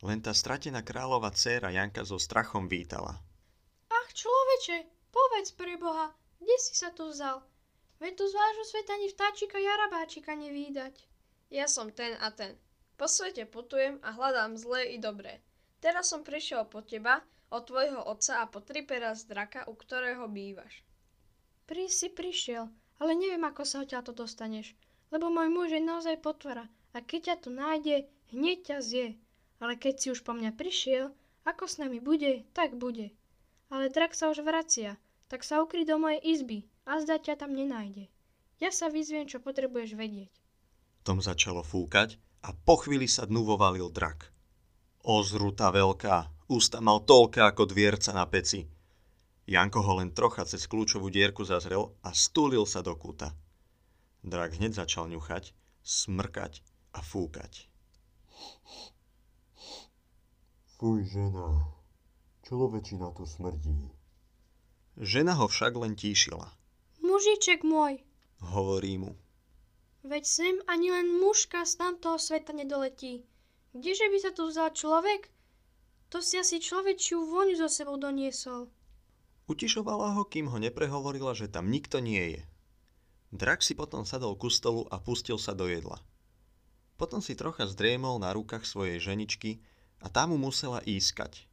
Len 0.00 0.20
tá 0.20 0.32
stratená 0.32 0.80
kráľova 0.80 1.32
dcéra 1.32 1.72
Janka 1.72 2.04
so 2.04 2.16
strachom 2.16 2.68
vítala. 2.68 3.20
Ach, 3.88 4.10
človeče, 4.12 4.88
povedz 5.12 5.52
pre 5.56 5.76
Boha, 5.76 6.12
kde 6.40 6.56
si 6.60 6.76
sa 6.76 6.92
tu 6.92 7.08
vzal? 7.08 7.40
Veď 7.96 8.12
tu 8.16 8.24
z 8.28 8.34
vášho 8.36 8.64
sveta 8.68 8.92
ani 8.92 9.08
vtáčika 9.08 9.56
jarabáčika 9.56 10.32
nevídať. 10.36 11.00
Ja 11.48 11.64
som 11.64 11.88
ten 11.92 12.16
a 12.20 12.28
ten. 12.28 12.60
Po 12.96 13.04
svete 13.04 13.44
putujem 13.44 14.00
a 14.00 14.16
hľadám 14.16 14.56
zlé 14.56 14.96
i 14.96 14.98
dobré. 15.00 15.44
Teraz 15.84 16.08
som 16.08 16.24
prišiel 16.24 16.64
po 16.64 16.80
teba, 16.80 17.20
od 17.52 17.68
tvojho 17.68 18.02
otca 18.02 18.42
a 18.42 18.48
po 18.48 18.64
tri 18.64 18.82
pera 18.82 19.14
z 19.14 19.28
draka, 19.28 19.68
u 19.68 19.76
ktorého 19.76 20.26
bývaš. 20.26 20.82
Pri 21.68 21.86
si 21.92 22.08
prišiel, 22.10 22.66
ale 22.98 23.12
neviem, 23.14 23.44
ako 23.44 23.62
sa 23.62 23.84
odtiaľ 23.84 24.02
to 24.02 24.16
dostaneš, 24.16 24.72
lebo 25.12 25.30
môj 25.30 25.52
muž 25.52 25.68
je 25.76 25.82
naozaj 25.82 26.24
potvora 26.24 26.66
a 26.96 26.98
keď 27.04 27.20
ťa 27.22 27.36
tu 27.44 27.48
nájde, 27.52 27.96
hneď 28.32 28.58
ťa 28.64 28.76
zje. 28.80 29.08
Ale 29.60 29.76
keď 29.76 29.94
si 29.96 30.06
už 30.12 30.20
po 30.24 30.32
mňa 30.32 30.56
prišiel, 30.56 31.12
ako 31.44 31.64
s 31.68 31.76
nami 31.78 32.00
bude, 32.00 32.44
tak 32.56 32.76
bude. 32.76 33.12
Ale 33.68 33.92
drak 33.92 34.16
sa 34.16 34.32
už 34.32 34.40
vracia, 34.42 34.96
tak 35.28 35.44
sa 35.44 35.60
ukry 35.60 35.84
do 35.84 36.00
mojej 36.00 36.20
izby 36.24 36.64
a 36.88 36.98
zda 37.02 37.20
ťa 37.20 37.44
tam 37.44 37.52
nenájde. 37.52 38.08
Ja 38.56 38.72
sa 38.72 38.88
vyzviem, 38.88 39.28
čo 39.28 39.42
potrebuješ 39.42 39.94
vedieť. 39.94 40.32
Tom 41.04 41.20
začalo 41.22 41.60
fúkať 41.62 42.18
a 42.46 42.54
po 42.54 42.78
chvíli 42.78 43.10
sa 43.10 43.26
dnu 43.26 43.42
vovalil 43.42 43.90
drak. 43.90 44.30
Ozruta 45.02 45.74
veľká, 45.74 46.46
ústa 46.46 46.78
mal 46.78 47.02
toľké 47.02 47.42
ako 47.42 47.66
dvierca 47.66 48.14
na 48.14 48.22
peci. 48.30 48.62
Janko 49.46 49.82
ho 49.82 49.92
len 49.98 50.14
trocha 50.14 50.46
cez 50.46 50.66
kľúčovú 50.70 51.10
dierku 51.10 51.42
zazrel 51.42 51.90
a 52.06 52.14
stúlil 52.14 52.66
sa 52.66 52.82
do 52.82 52.94
kúta. 52.94 53.34
Drak 54.22 54.58
hneď 54.58 54.86
začal 54.86 55.10
ňuchať, 55.10 55.54
smrkať 55.82 56.62
a 56.94 57.02
fúkať. 57.02 57.70
Fuj, 60.78 61.06
žena, 61.06 61.70
človečina 62.46 63.10
tu 63.14 63.22
smrdí. 63.22 63.90
Žena 64.98 65.38
ho 65.38 65.46
však 65.46 65.72
len 65.78 65.94
tíšila. 65.94 66.50
Mužiček 67.06 67.62
môj, 67.62 68.02
Hovorí 68.42 69.00
mu. 69.00 69.16
Veď 70.06 70.24
sem 70.24 70.54
ani 70.70 70.94
len 70.94 71.18
mužka 71.18 71.66
z 71.66 71.76
tamtoho 71.76 72.16
sveta 72.16 72.54
nedoletí. 72.54 73.26
Kdeže 73.76 74.06
by 74.08 74.18
sa 74.22 74.30
tu 74.32 74.48
vzal 74.48 74.72
človek? 74.72 75.28
To 76.14 76.22
si 76.22 76.38
asi 76.38 76.62
človečiu 76.62 77.26
voňu 77.26 77.58
so 77.58 77.68
sebou 77.68 77.98
doniesol. 77.98 78.70
Utišovala 79.50 80.14
ho, 80.16 80.22
kým 80.26 80.50
ho 80.50 80.58
neprehovorila, 80.58 81.34
že 81.34 81.50
tam 81.50 81.70
nikto 81.70 81.98
nie 81.98 82.38
je. 82.38 82.42
Drak 83.34 83.60
si 83.60 83.74
potom 83.74 84.06
sadol 84.06 84.38
ku 84.38 84.48
stolu 84.50 84.86
a 84.90 85.02
pustil 85.02 85.36
sa 85.36 85.52
do 85.52 85.66
jedla. 85.66 85.98
Potom 86.96 87.20
si 87.20 87.36
trocha 87.36 87.68
zdriemol 87.68 88.16
na 88.16 88.32
rukách 88.32 88.64
svojej 88.64 88.96
ženičky 89.02 89.60
a 90.00 90.08
tá 90.08 90.24
mu 90.24 90.40
musela 90.40 90.80
ískať. 90.86 91.44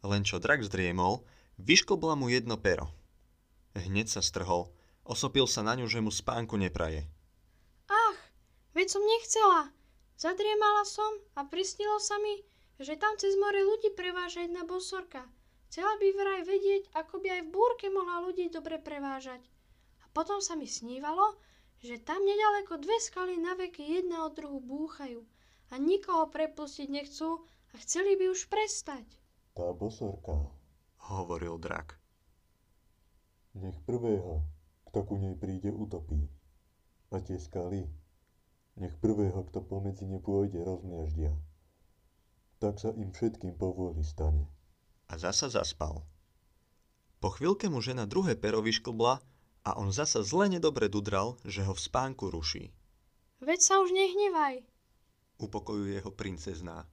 Len 0.00 0.24
čo 0.24 0.40
drak 0.40 0.64
zdriemol, 0.64 1.26
vyšklbla 1.60 2.16
mu 2.16 2.32
jedno 2.32 2.56
pero. 2.56 2.88
Hneď 3.76 4.08
sa 4.08 4.24
strhol, 4.24 4.72
osopil 5.04 5.44
sa 5.44 5.60
na 5.60 5.76
ňu, 5.76 5.86
že 5.86 6.00
mu 6.00 6.08
spánku 6.08 6.56
nepraje. 6.56 7.04
Veď 8.80 8.96
som 8.96 9.04
nechcela. 9.04 9.68
Zadriemala 10.16 10.88
som 10.88 11.12
a 11.36 11.44
prisnilo 11.44 12.00
sa 12.00 12.16
mi, 12.16 12.40
že 12.80 12.96
tam 12.96 13.12
cez 13.20 13.36
more 13.36 13.60
ľudí 13.60 13.92
preváža 13.92 14.40
jedna 14.48 14.64
bosorka. 14.64 15.20
Chcela 15.68 16.00
by 16.00 16.08
vraj 16.16 16.40
vedieť, 16.48 16.88
ako 16.96 17.20
by 17.20 17.28
aj 17.28 17.42
v 17.44 17.52
búrke 17.52 17.92
mohla 17.92 18.24
ľudí 18.24 18.48
dobre 18.48 18.80
prevážať. 18.80 19.44
A 20.00 20.08
potom 20.16 20.40
sa 20.40 20.56
mi 20.56 20.64
snívalo, 20.64 21.36
že 21.84 22.00
tam 22.00 22.24
nedaleko 22.24 22.80
dve 22.80 22.96
skaly 22.96 23.36
na 23.36 23.52
veky 23.52 24.00
jedna 24.00 24.24
od 24.24 24.32
druhu 24.32 24.64
búchajú 24.64 25.28
a 25.68 25.76
nikoho 25.76 26.32
prepustiť 26.32 26.88
nechcú 26.88 27.44
a 27.76 27.84
chceli 27.84 28.16
by 28.16 28.32
už 28.32 28.48
prestať. 28.48 29.04
Tá 29.52 29.76
bosorka, 29.76 30.48
Hovoril 31.04 31.60
drak. 31.60 32.00
nech 33.60 33.76
prvého, 33.84 34.40
kto 34.88 35.04
ku 35.04 35.20
nej 35.20 35.36
príde, 35.36 35.68
utopí. 35.68 36.32
A 37.12 37.20
tie 37.20 37.36
skaly, 37.36 37.84
nech 38.80 38.96
prvého, 38.98 39.44
kto 39.52 39.60
pomedzi 39.60 40.08
ne 40.08 40.18
pôjde, 40.18 40.64
rozmiaždia. 40.64 41.36
Tak 42.60 42.80
sa 42.80 42.90
im 42.96 43.12
všetkým 43.12 43.56
povôli 43.60 44.00
stane. 44.00 44.48
A 45.08 45.20
zasa 45.20 45.52
zaspal. 45.52 46.04
Po 47.20 47.28
chvíľke 47.36 47.68
mu 47.68 47.84
žena 47.84 48.08
druhé 48.08 48.32
pero 48.36 48.64
vyšklbla 48.64 49.20
a 49.68 49.70
on 49.76 49.92
zasa 49.92 50.24
zle 50.24 50.48
nedobre 50.48 50.88
dudral, 50.88 51.36
že 51.44 51.60
ho 51.60 51.76
v 51.76 51.84
spánku 51.84 52.32
ruší. 52.32 52.72
Veď 53.44 53.60
sa 53.60 53.74
už 53.84 53.92
nehnevaj. 53.92 54.64
Upokojuje 55.40 56.00
ho 56.00 56.10
princezná. 56.12 56.88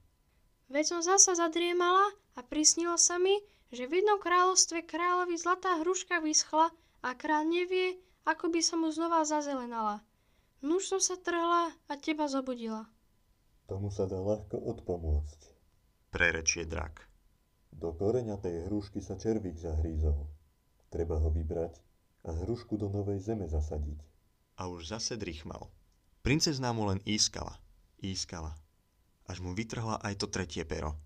Veď 0.68 0.84
som 0.84 1.00
zasa 1.00 1.36
zadriemala 1.36 2.12
a 2.36 2.44
prisnilo 2.44 3.00
sa 3.00 3.16
mi, 3.16 3.36
že 3.72 3.88
v 3.88 4.00
jednom 4.00 4.20
kráľovstve 4.20 4.84
kráľovi 4.84 5.36
zlatá 5.36 5.80
hruška 5.80 6.20
vyschla 6.20 6.72
a 7.04 7.08
kráľ 7.16 7.48
nevie, 7.48 8.00
ako 8.28 8.52
by 8.52 8.60
sa 8.60 8.76
mu 8.76 8.88
znova 8.92 9.24
zazelenala. 9.24 10.04
Nuž 10.58 10.90
som 10.90 10.98
sa 10.98 11.14
trhla 11.14 11.70
a 11.86 11.94
teba 11.94 12.26
zobudila. 12.26 12.90
Tomu 13.70 13.94
sa 13.94 14.10
dá 14.10 14.18
ľahko 14.18 14.58
odpomôcť. 14.58 15.40
Prerečie 16.10 16.66
drak. 16.66 17.06
Do 17.70 17.94
koreňa 17.94 18.40
tej 18.42 18.66
hrušky 18.66 18.98
sa 18.98 19.14
červík 19.14 19.54
zahrízol. 19.54 20.26
Treba 20.90 21.20
ho 21.20 21.30
vybrať 21.30 21.78
a 22.26 22.34
hrušku 22.34 22.74
do 22.74 22.90
novej 22.90 23.22
zeme 23.22 23.46
zasadiť. 23.46 24.00
A 24.58 24.66
už 24.66 24.90
zase 24.90 25.14
drichmal. 25.14 25.70
Princezná 26.26 26.74
mu 26.74 26.90
len 26.90 26.98
ískala, 27.06 27.60
ískala, 28.02 28.58
až 29.30 29.38
mu 29.38 29.54
vytrhla 29.54 30.02
aj 30.02 30.18
to 30.18 30.26
tretie 30.26 30.66
pero. 30.66 30.98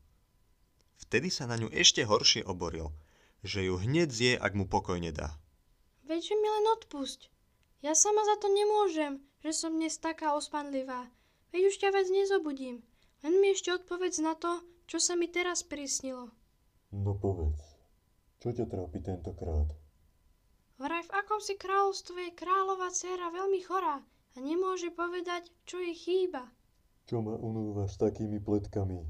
Vtedy 0.97 1.28
sa 1.28 1.44
na 1.44 1.61
ňu 1.61 1.68
ešte 1.68 2.06
horšie 2.09 2.47
oboril, 2.49 2.94
že 3.44 3.66
ju 3.66 3.76
hneď 3.76 4.09
zje, 4.09 4.32
ak 4.38 4.56
mu 4.56 4.64
pokoj 4.64 4.97
nedá. 4.97 5.35
Veď 6.09 6.32
že 6.32 6.35
mi 6.40 6.49
len 6.49 6.66
odpusť. 6.78 7.28
Ja 7.82 7.92
sama 7.99 8.23
za 8.23 8.38
to 8.38 8.49
nemôžem, 8.49 9.18
že 9.42 9.50
som 9.50 9.75
dnes 9.75 9.99
taká 9.99 10.38
ospanlivá. 10.38 11.11
Veď 11.50 11.68
už 11.68 11.76
ťa 11.82 11.90
vec 11.90 12.06
nezobudím. 12.08 12.80
Len 13.26 13.34
mi 13.42 13.50
ešte 13.50 13.75
odpovedz 13.75 14.22
na 14.22 14.38
to, 14.38 14.62
čo 14.87 15.02
sa 15.02 15.18
mi 15.18 15.26
teraz 15.26 15.66
prisnilo. 15.66 16.30
No 16.94 17.18
povedz, 17.18 17.61
čo 18.38 18.54
ťa 18.54 18.66
trápi 18.70 19.02
tentokrát? 19.02 19.70
Vraj 20.78 21.06
v 21.06 21.14
akom 21.14 21.38
si 21.38 21.54
kráľovstve 21.54 22.18
je 22.30 22.38
kráľová 22.38 22.90
dcéra 22.90 23.30
veľmi 23.30 23.61
chorá 23.62 24.02
a 24.34 24.37
nemôže 24.42 24.90
povedať, 24.90 25.50
čo 25.66 25.78
jej 25.78 25.94
chýba. 25.94 26.50
Čo 27.06 27.22
ma 27.22 27.34
unúva 27.38 27.87
s 27.87 27.99
takými 27.99 28.42
pletkami? 28.42 29.02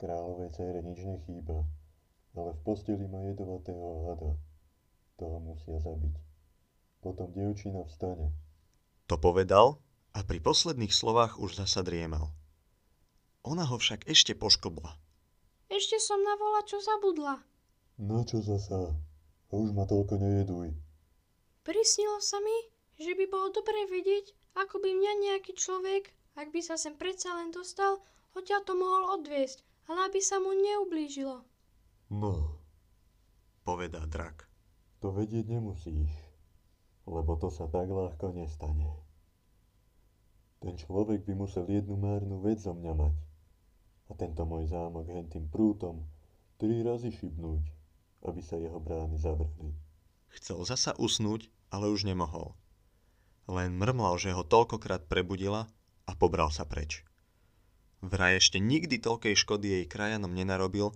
Kráľovej 0.00 0.50
cére 0.56 0.80
nič 0.80 1.04
nechýba, 1.04 1.64
ale 2.36 2.56
v 2.56 2.60
posteli 2.64 3.04
má 3.08 3.20
jedovatého 3.28 4.12
hada. 4.12 4.32
Toho 5.20 5.36
musia 5.44 5.76
zabiť. 5.78 6.16
Potom 7.04 7.28
dievčina 7.36 7.84
vstane. 7.84 8.32
To 9.06 9.16
povedal 9.16 9.80
a 10.12 10.22
pri 10.22 10.38
posledných 10.38 10.92
slovách 10.92 11.40
už 11.40 11.58
zasa 11.58 11.82
driemal. 11.82 12.30
Ona 13.42 13.66
ho 13.66 13.76
však 13.76 14.06
ešte 14.06 14.38
pošklbla. 14.38 14.94
Ešte 15.66 15.98
som 15.98 16.20
na 16.20 16.36
vola 16.36 16.62
čo 16.62 16.78
zabudla. 16.78 17.40
Na 17.98 18.22
čo 18.22 18.38
zasa? 18.38 18.92
Už 19.50 19.72
ma 19.72 19.84
toľko 19.84 20.16
nejeduj. 20.16 20.72
Prisnilo 21.62 22.18
sa 22.20 22.38
mi, 22.38 22.56
že 22.96 23.12
by 23.14 23.24
bolo 23.26 23.50
dobré 23.50 23.86
vedieť, 23.86 24.32
ako 24.54 24.78
by 24.78 24.90
mňa 24.92 25.12
nejaký 25.22 25.56
človek, 25.56 26.12
ak 26.36 26.52
by 26.52 26.60
sa 26.60 26.76
sem 26.76 26.94
predsa 26.94 27.32
len 27.34 27.50
dostal, 27.50 28.00
odtiaľ 28.32 28.62
to 28.64 28.74
mohol 28.74 29.16
odviesť, 29.16 29.60
ale 29.88 30.08
aby 30.08 30.20
sa 30.20 30.38
mu 30.38 30.52
neublížilo. 30.52 31.44
No, 32.10 32.58
Povedá 33.62 34.02
drak. 34.04 34.50
to 34.98 35.14
vedieť 35.14 35.46
nemusíš, 35.48 36.10
lebo 37.06 37.34
to 37.38 37.50
sa 37.50 37.66
tak 37.66 37.90
ľahko 37.90 38.34
nestane. 38.34 38.90
Ten 40.62 40.78
človek 40.78 41.26
by 41.26 41.34
musel 41.34 41.66
jednu 41.66 41.98
márnu 41.98 42.38
vec 42.38 42.62
zo 42.62 42.70
mňa 42.70 42.92
mať. 42.94 43.16
A 44.10 44.12
tento 44.14 44.46
môj 44.46 44.70
zámok 44.70 45.10
hentým 45.10 45.50
prútom 45.50 46.06
tri 46.54 46.86
razy 46.86 47.10
šibnúť, 47.10 47.64
aby 48.30 48.38
sa 48.38 48.54
jeho 48.54 48.78
brány 48.78 49.18
zavreli. 49.18 49.74
Chcel 50.30 50.62
zasa 50.62 50.94
usnúť, 50.94 51.50
ale 51.74 51.90
už 51.90 52.06
nemohol. 52.06 52.54
Len 53.50 53.74
mrmlal, 53.74 54.22
že 54.22 54.30
ho 54.30 54.46
toľkokrát 54.46 55.10
prebudila 55.10 55.66
a 56.06 56.12
pobral 56.14 56.54
sa 56.54 56.62
preč. 56.62 57.02
Vraj 58.02 58.38
ešte 58.38 58.62
nikdy 58.62 59.02
toľkej 59.02 59.34
škody 59.34 59.66
jej 59.78 59.84
krajanom 59.90 60.30
nenarobil, 60.30 60.94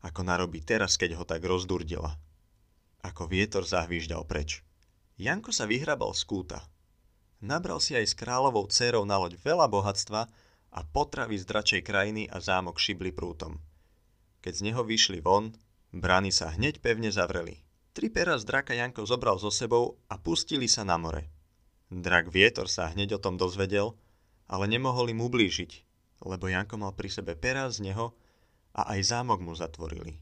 ako 0.00 0.20
narobí 0.24 0.64
teraz, 0.64 0.96
keď 0.96 1.20
ho 1.20 1.24
tak 1.28 1.44
rozdurdila. 1.44 2.16
Ako 3.04 3.28
vietor 3.28 3.68
zahvíždal 3.68 4.24
preč. 4.24 4.64
Janko 5.14 5.54
sa 5.54 5.70
vyhrabal 5.70 6.10
z 6.10 6.26
kúta. 6.26 6.66
Nabral 7.38 7.78
si 7.78 7.94
aj 7.94 8.10
s 8.10 8.18
kráľovou 8.18 8.66
dcerou 8.66 9.06
na 9.06 9.14
loď 9.14 9.38
veľa 9.38 9.70
bohatstva 9.70 10.26
a 10.74 10.80
potravy 10.82 11.38
z 11.38 11.46
dračej 11.46 11.82
krajiny 11.86 12.26
a 12.26 12.42
zámok 12.42 12.82
šibli 12.82 13.14
prútom. 13.14 13.62
Keď 14.42 14.52
z 14.58 14.62
neho 14.66 14.82
vyšli 14.82 15.22
von, 15.22 15.54
brány 15.94 16.34
sa 16.34 16.50
hneď 16.50 16.82
pevne 16.82 17.14
zavreli. 17.14 17.62
Tri 17.94 18.10
pera 18.10 18.34
z 18.34 18.42
draka 18.42 18.74
Janko 18.74 19.06
zobral 19.06 19.38
so 19.38 19.54
sebou 19.54 20.02
a 20.10 20.18
pustili 20.18 20.66
sa 20.66 20.82
na 20.82 20.98
more. 20.98 21.30
Drak 21.94 22.34
Vietor 22.34 22.66
sa 22.66 22.90
hneď 22.90 23.14
o 23.14 23.22
tom 23.22 23.38
dozvedel, 23.38 23.94
ale 24.50 24.66
nemohol 24.66 25.14
im 25.14 25.22
ublížiť, 25.22 25.72
lebo 26.26 26.50
Janko 26.50 26.74
mal 26.74 26.90
pri 26.90 27.06
sebe 27.06 27.38
pera 27.38 27.70
z 27.70 27.86
neho 27.86 28.18
a 28.74 28.98
aj 28.98 29.14
zámok 29.14 29.38
mu 29.46 29.54
zatvorili. 29.54 30.18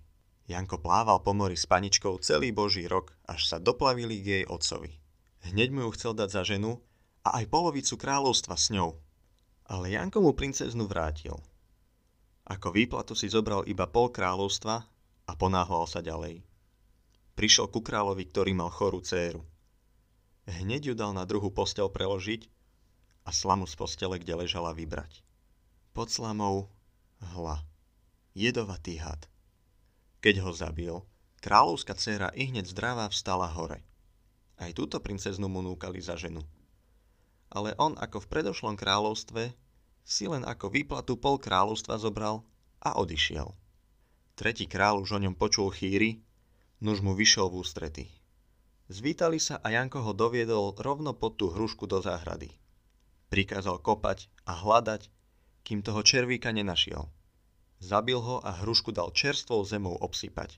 Janko 0.50 0.82
plával 0.82 1.22
po 1.22 1.30
mori 1.32 1.54
s 1.54 1.70
paničkou 1.70 2.18
celý 2.18 2.50
boží 2.50 2.84
rok, 2.90 3.14
až 3.30 3.46
sa 3.46 3.56
doplavili 3.62 4.18
k 4.18 4.26
jej 4.26 4.44
otcovi. 4.50 4.98
Hneď 5.46 5.68
mu 5.70 5.86
ju 5.86 5.90
chcel 5.94 6.12
dať 6.18 6.28
za 6.30 6.42
ženu 6.42 6.82
a 7.22 7.42
aj 7.42 7.50
polovicu 7.50 7.94
kráľovstva 7.94 8.54
s 8.58 8.74
ňou. 8.74 8.98
Ale 9.70 9.94
Janko 9.94 10.18
mu 10.18 10.34
princeznu 10.34 10.90
vrátil. 10.90 11.38
Ako 12.42 12.74
výplatu 12.74 13.14
si 13.14 13.30
zobral 13.30 13.62
iba 13.70 13.86
pol 13.86 14.10
kráľovstva 14.10 14.76
a 15.26 15.32
ponáhľal 15.38 15.86
sa 15.86 16.02
ďalej. 16.02 16.42
Prišiel 17.38 17.70
ku 17.70 17.80
kráľovi, 17.80 18.26
ktorý 18.28 18.52
mal 18.52 18.68
chorú 18.68 19.00
dcéru. 19.00 19.46
Hneď 20.50 20.92
ju 20.92 20.94
dal 20.98 21.14
na 21.14 21.22
druhú 21.22 21.54
postel 21.54 21.86
preložiť 21.86 22.50
a 23.22 23.30
slamu 23.30 23.70
z 23.70 23.78
postele, 23.78 24.18
kde 24.18 24.34
ležala, 24.42 24.74
vybrať. 24.74 25.22
Pod 25.94 26.10
slamou 26.10 26.66
hla. 27.32 27.62
Jedovatý 28.34 28.98
had. 28.98 29.31
Keď 30.22 30.34
ho 30.46 30.54
zabil, 30.54 30.94
kráľovská 31.42 31.98
dcéra 31.98 32.30
i 32.38 32.46
hneď 32.46 32.70
zdravá 32.70 33.10
vstala 33.10 33.50
hore. 33.50 33.82
Aj 34.54 34.70
túto 34.70 35.02
princeznu 35.02 35.50
mu 35.50 35.66
núkali 35.66 35.98
za 35.98 36.14
ženu. 36.14 36.46
Ale 37.50 37.74
on 37.82 37.98
ako 37.98 38.22
v 38.22 38.30
predošlom 38.30 38.78
kráľovstve 38.78 39.50
si 40.06 40.24
len 40.30 40.46
ako 40.46 40.70
výplatu 40.70 41.18
pol 41.18 41.42
kráľovstva 41.42 41.98
zobral 41.98 42.46
a 42.78 42.94
odišiel. 43.02 43.50
Tretí 44.38 44.70
kráľ 44.70 45.02
už 45.02 45.18
o 45.18 45.22
ňom 45.26 45.34
počul 45.34 45.74
chýry, 45.74 46.22
nuž 46.78 47.02
mu 47.02 47.18
vyšiel 47.18 47.50
v 47.50 47.58
ústrety. 47.58 48.04
Zvítali 48.86 49.42
sa 49.42 49.58
a 49.58 49.74
Janko 49.74 50.06
ho 50.06 50.12
doviedol 50.14 50.78
rovno 50.78 51.18
pod 51.18 51.34
tú 51.34 51.50
hrušku 51.50 51.90
do 51.90 51.98
záhrady. 51.98 52.54
Prikázal 53.26 53.82
kopať 53.82 54.30
a 54.46 54.54
hľadať, 54.54 55.10
kým 55.66 55.82
toho 55.82 56.02
červíka 56.06 56.54
nenašiel. 56.54 57.10
Zabil 57.82 58.14
ho 58.14 58.38
a 58.46 58.62
hrušku 58.62 58.94
dal 58.94 59.10
čerstvou 59.10 59.66
zemou 59.66 59.98
obsypať. 59.98 60.54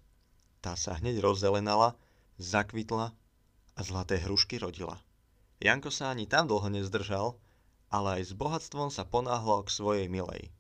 Tá 0.61 0.77
sa 0.77 1.01
hneď 1.01 1.25
rozzelenala, 1.25 1.97
zakvitla 2.37 3.17
a 3.75 3.81
zlaté 3.81 4.21
hrušky 4.21 4.61
rodila. 4.61 5.01
Janko 5.57 5.89
sa 5.89 6.13
ani 6.13 6.29
tam 6.29 6.53
dlho 6.53 6.69
nezdržal, 6.69 7.41
ale 7.89 8.21
aj 8.21 8.23
s 8.29 8.33
bohatstvom 8.37 8.93
sa 8.93 9.09
ponáhľal 9.09 9.65
k 9.65 9.73
svojej 9.73 10.07
milej. 10.13 10.53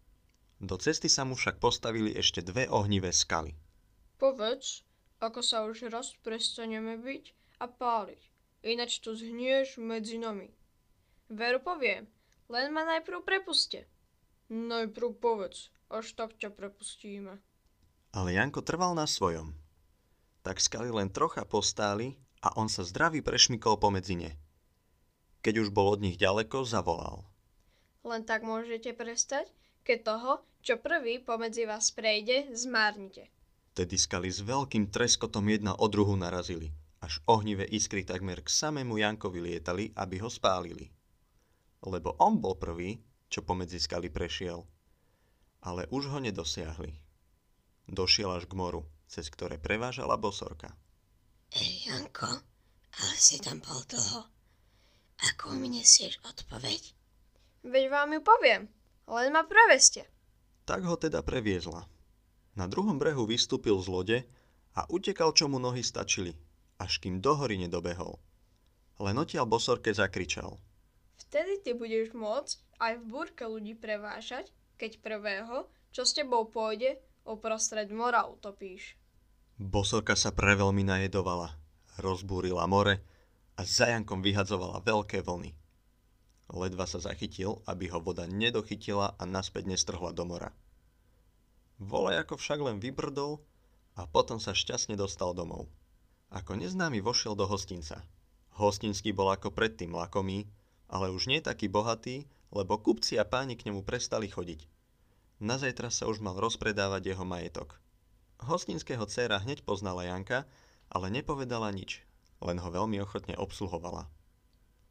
Do 0.57 0.81
cesty 0.81 1.13
sa 1.13 1.29
mu 1.29 1.37
však 1.37 1.61
postavili 1.61 2.17
ešte 2.17 2.41
dve 2.41 2.65
ohnivé 2.73 3.13
skaly. 3.13 3.53
Povedz, 4.17 4.89
ako 5.21 5.45
sa 5.45 5.69
už 5.69 5.93
raz 5.93 6.17
prestaneme 6.25 6.97
byť 6.97 7.25
a 7.61 7.69
páliť. 7.69 8.23
Ináč 8.65 9.05
tu 9.05 9.13
zhnieš 9.13 9.77
medzi 9.77 10.17
nami. 10.17 10.49
Veru 11.29 11.61
poviem, 11.61 12.09
len 12.49 12.73
ma 12.73 12.89
najprv 12.89 13.21
prepuste. 13.21 13.85
Najprv 14.49 15.21
povedz, 15.21 15.74
až 15.91 16.17
tak 16.17 16.37
ťa 16.37 16.53
prepustíme. 16.55 17.41
Ale 18.15 18.29
Janko 18.37 18.63
trval 18.63 18.95
na 18.95 19.11
svojom. 19.11 19.57
Tak 20.45 20.61
skaly 20.61 20.93
len 20.93 21.11
trocha 21.11 21.43
postáli 21.43 22.15
a 22.45 22.53
on 22.61 22.69
sa 22.69 22.85
zdravý 22.85 23.25
prešmykol 23.25 23.81
pomedzi 23.81 24.15
ne. 24.21 24.33
Keď 25.41 25.67
už 25.67 25.69
bol 25.73 25.93
od 25.93 26.01
nich 26.01 26.21
ďaleko, 26.21 26.65
zavolal. 26.65 27.25
Len 28.05 28.25
tak 28.25 28.45
môžete 28.45 28.93
prestať, 28.93 29.49
keď 29.85 29.99
toho, 30.05 30.33
čo 30.65 30.81
prvý 30.81 31.21
pomedzi 31.21 31.69
vás 31.69 31.93
prejde, 31.93 32.53
zmárnite. 32.53 33.29
Tedy 33.75 33.97
skaly 33.99 34.31
s 34.31 34.41
veľkým 34.41 34.89
treskotom 34.89 35.45
jedna 35.51 35.75
od 35.75 35.91
druhu 35.91 36.15
narazili, 36.15 36.73
až 37.05 37.21
ohnivé 37.29 37.69
iskry 37.69 38.07
takmer 38.07 38.41
k 38.41 38.49
samému 38.49 38.97
Jankovi 38.97 39.41
lietali, 39.43 39.91
aby 39.99 40.23
ho 40.23 40.31
spálili. 40.31 40.89
Lebo 41.85 42.17
on 42.17 42.41
bol 42.41 42.57
prvý, 42.57 43.03
čo 43.29 43.45
pomedzi 43.45 43.77
skaly 43.77 44.09
prešiel. 44.09 44.65
Ale 45.65 45.89
už 45.89 46.13
ho 46.13 46.19
nedosiahli. 46.21 46.93
Došiel 47.89 48.29
až 48.33 48.45
k 48.45 48.57
moru, 48.57 48.85
cez 49.09 49.33
ktoré 49.33 49.57
prevážala 49.57 50.21
bosorka. 50.21 50.73
Ej, 51.57 51.89
Janko, 51.89 52.29
ale 53.01 53.15
si 53.17 53.41
tam 53.41 53.65
bol 53.65 53.81
dlho. 53.89 54.29
Ako 55.33 55.57
mi 55.57 55.73
nesieš 55.73 56.21
odpoveď? 56.27 56.93
Veď 57.65 57.85
vám 57.89 58.13
ju 58.13 58.21
poviem, 58.21 58.63
len 59.09 59.29
ma 59.33 59.47
preveste. 59.49 60.05
Tak 60.69 60.85
ho 60.85 61.01
teda 61.01 61.25
previezla. 61.25 61.89
Na 62.57 62.69
druhom 62.69 63.01
brehu 63.01 63.25
vystúpil 63.25 63.77
z 63.81 63.89
lode 63.89 64.19
a 64.77 64.85
utekal, 64.91 65.33
čo 65.33 65.49
mu 65.49 65.57
nohy 65.57 65.81
stačili, 65.81 66.37
až 66.77 67.01
kým 67.01 67.25
do 67.25 67.33
hory 67.37 67.57
nedobehol. 67.57 68.21
Len 69.01 69.17
odtiaľ 69.17 69.49
bosorke 69.49 69.91
zakričal. 69.91 70.61
Vtedy 71.19 71.63
ty 71.63 71.71
budeš 71.75 72.15
môcť 72.15 72.57
aj 72.79 72.93
v 73.01 73.05
búrke 73.11 73.43
ľudí 73.47 73.75
prevážať, 73.75 74.51
keď 74.81 75.01
prvého, 75.01 75.67
čo 75.95 76.03
s 76.03 76.15
tebou 76.15 76.51
pôjde, 76.51 76.99
uprostred 77.25 77.89
mora 77.95 78.27
utopíš. 78.27 78.99
Bosorka 79.55 80.19
sa 80.19 80.35
preveľmi 80.35 80.83
najedovala, 80.83 81.55
rozbúrila 82.03 82.67
more 82.67 82.99
a 83.55 83.63
za 83.63 83.87
Jankom 83.91 84.19
vyhadzovala 84.19 84.83
veľké 84.83 85.23
vlny. 85.23 85.55
Ledva 86.53 86.85
sa 86.85 87.01
zachytil, 87.01 87.63
aby 87.65 87.89
ho 87.89 88.03
voda 88.03 88.29
nedochytila 88.29 89.17
a 89.17 89.23
naspäť 89.25 89.71
nestrhla 89.71 90.13
do 90.13 90.27
mora. 90.29 90.51
Volajako 91.81 92.37
však 92.37 92.61
len 92.61 92.77
vybrdol 92.83 93.41
a 93.95 94.07
potom 94.11 94.43
sa 94.43 94.53
šťastne 94.53 94.99
dostal 94.99 95.33
domov. 95.33 95.71
Ako 96.35 96.59
neznámy 96.59 96.99
vošiel 96.99 97.39
do 97.39 97.47
hostinca. 97.47 98.03
Hostinský 98.59 99.15
bol 99.15 99.31
ako 99.31 99.55
predtým 99.55 99.95
lakomý, 99.95 100.47
ale 100.91 101.11
už 101.11 101.31
nie 101.31 101.39
taký 101.43 101.71
bohatý, 101.71 102.27
lebo 102.55 102.79
kupci 102.79 103.19
a 103.19 103.27
páni 103.27 103.59
k 103.59 103.69
nemu 103.69 103.83
prestali 103.83 104.31
chodiť. 104.31 104.71
Na 105.43 105.59
zajtra 105.59 105.91
sa 105.91 106.07
už 106.07 106.23
mal 106.23 106.39
rozpredávať 106.39 107.13
jeho 107.13 107.27
majetok. 107.27 107.83
Hostinského 108.41 109.03
dcéra 109.05 109.43
hneď 109.43 109.67
poznala 109.67 110.07
Janka, 110.07 110.47
ale 110.89 111.11
nepovedala 111.11 111.75
nič, 111.75 112.07
len 112.39 112.63
ho 112.63 112.69
veľmi 112.71 113.03
ochotne 113.03 113.35
obsluhovala. 113.35 114.07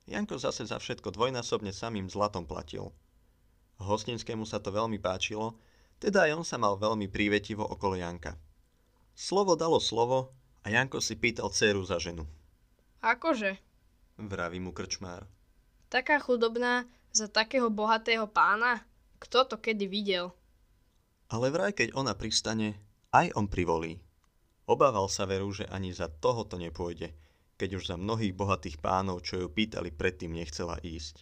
Janko 0.04 0.36
zase 0.36 0.67
za 0.67 0.84
všetko 0.84 1.15
dvojnásobne 1.15 1.71
samým 1.71 2.12
zlatom 2.12 2.43
platil. 2.43 2.91
Hostinskému 3.80 4.43
sa 4.43 4.60
to 4.60 4.76
veľmi 4.76 4.99
páčilo, 4.99 5.56
teda 6.04 6.28
aj 6.28 6.32
on 6.36 6.45
sa 6.45 6.60
mal 6.60 6.76
veľmi 6.76 7.08
prívetivo 7.08 7.63
okolo 7.63 7.95
Janka. 7.95 8.36
Slovo 9.15 9.56
dalo 9.56 9.80
slovo 9.80 10.36
a 10.63 10.67
Janko 10.67 10.99
si 10.99 11.15
pýtal 11.15 11.47
dceru 11.47 11.88
za 11.88 12.04
ženu. 12.04 12.28
Akože? 12.99 13.56
Vraví 14.19 14.60
mu 14.60 14.76
krčmár. 14.76 15.23
Taká 15.88 16.19
chudobná 16.19 16.89
za 17.13 17.30
takého 17.30 17.69
bohatého 17.69 18.26
pána? 18.26 18.82
Kto 19.21 19.45
to 19.45 19.56
kedy 19.62 19.86
videl? 19.86 20.34
Ale 21.30 21.54
vraj 21.54 21.71
keď 21.78 21.93
ona 21.93 22.17
pristane, 22.17 22.82
aj 23.13 23.32
on 23.38 23.45
privolí. 23.45 24.02
Obával 24.65 25.06
sa 25.08 25.30
veru, 25.30 25.54
že 25.54 25.69
ani 25.69 25.93
za 25.93 26.10
tohoto 26.10 26.58
nepôjde, 26.58 27.13
keď 27.56 27.69
už 27.78 27.84
za 27.93 27.95
mnohých 27.95 28.34
bohatých 28.34 28.82
pánov, 28.82 29.21
čo 29.21 29.45
ju 29.45 29.47
pýtali 29.47 29.93
predtým, 29.93 30.34
nechcela 30.34 30.82
ísť. 30.82 31.21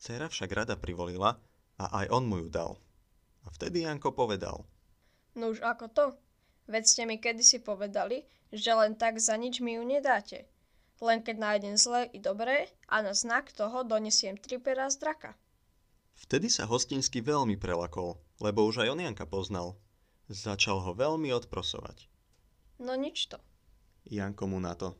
Cera 0.00 0.26
však 0.26 0.50
rada 0.50 0.74
privolila 0.80 1.36
a 1.76 1.84
aj 2.04 2.06
on 2.08 2.24
mu 2.24 2.40
ju 2.40 2.48
dal. 2.48 2.80
A 3.44 3.52
vtedy 3.52 3.84
Janko 3.84 4.16
povedal. 4.16 4.64
No 5.36 5.52
už 5.52 5.60
ako 5.60 5.86
to? 5.92 6.04
Veď 6.64 6.84
ste 6.88 7.02
mi 7.04 7.20
kedysi 7.20 7.60
povedali, 7.60 8.24
že 8.48 8.72
len 8.72 8.96
tak 8.96 9.20
za 9.20 9.36
nič 9.36 9.60
mi 9.60 9.76
ju 9.76 9.84
nedáte. 9.84 10.48
Len 11.02 11.22
keď 11.22 11.36
nájdem 11.38 11.74
zlé 11.74 12.10
i 12.14 12.18
dobré 12.22 12.70
a 12.86 13.02
na 13.02 13.14
znak 13.16 13.50
toho 13.50 13.82
donesiem 13.82 14.38
tri 14.38 14.60
pera 14.62 14.86
z 14.90 15.00
draka. 15.02 15.34
Vtedy 16.14 16.46
sa 16.46 16.70
hostinský 16.70 17.24
veľmi 17.26 17.58
prelakol, 17.58 18.18
lebo 18.38 18.62
už 18.66 18.86
aj 18.86 18.94
on 18.94 19.02
Janka 19.02 19.26
poznal. 19.26 19.74
Začal 20.30 20.80
ho 20.80 20.92
veľmi 20.94 21.34
odprosovať. 21.34 22.06
No 22.80 22.94
nič 22.94 23.28
to. 23.28 23.38
Janko 24.06 24.46
mu 24.46 24.62
na 24.62 24.78
to. 24.78 24.94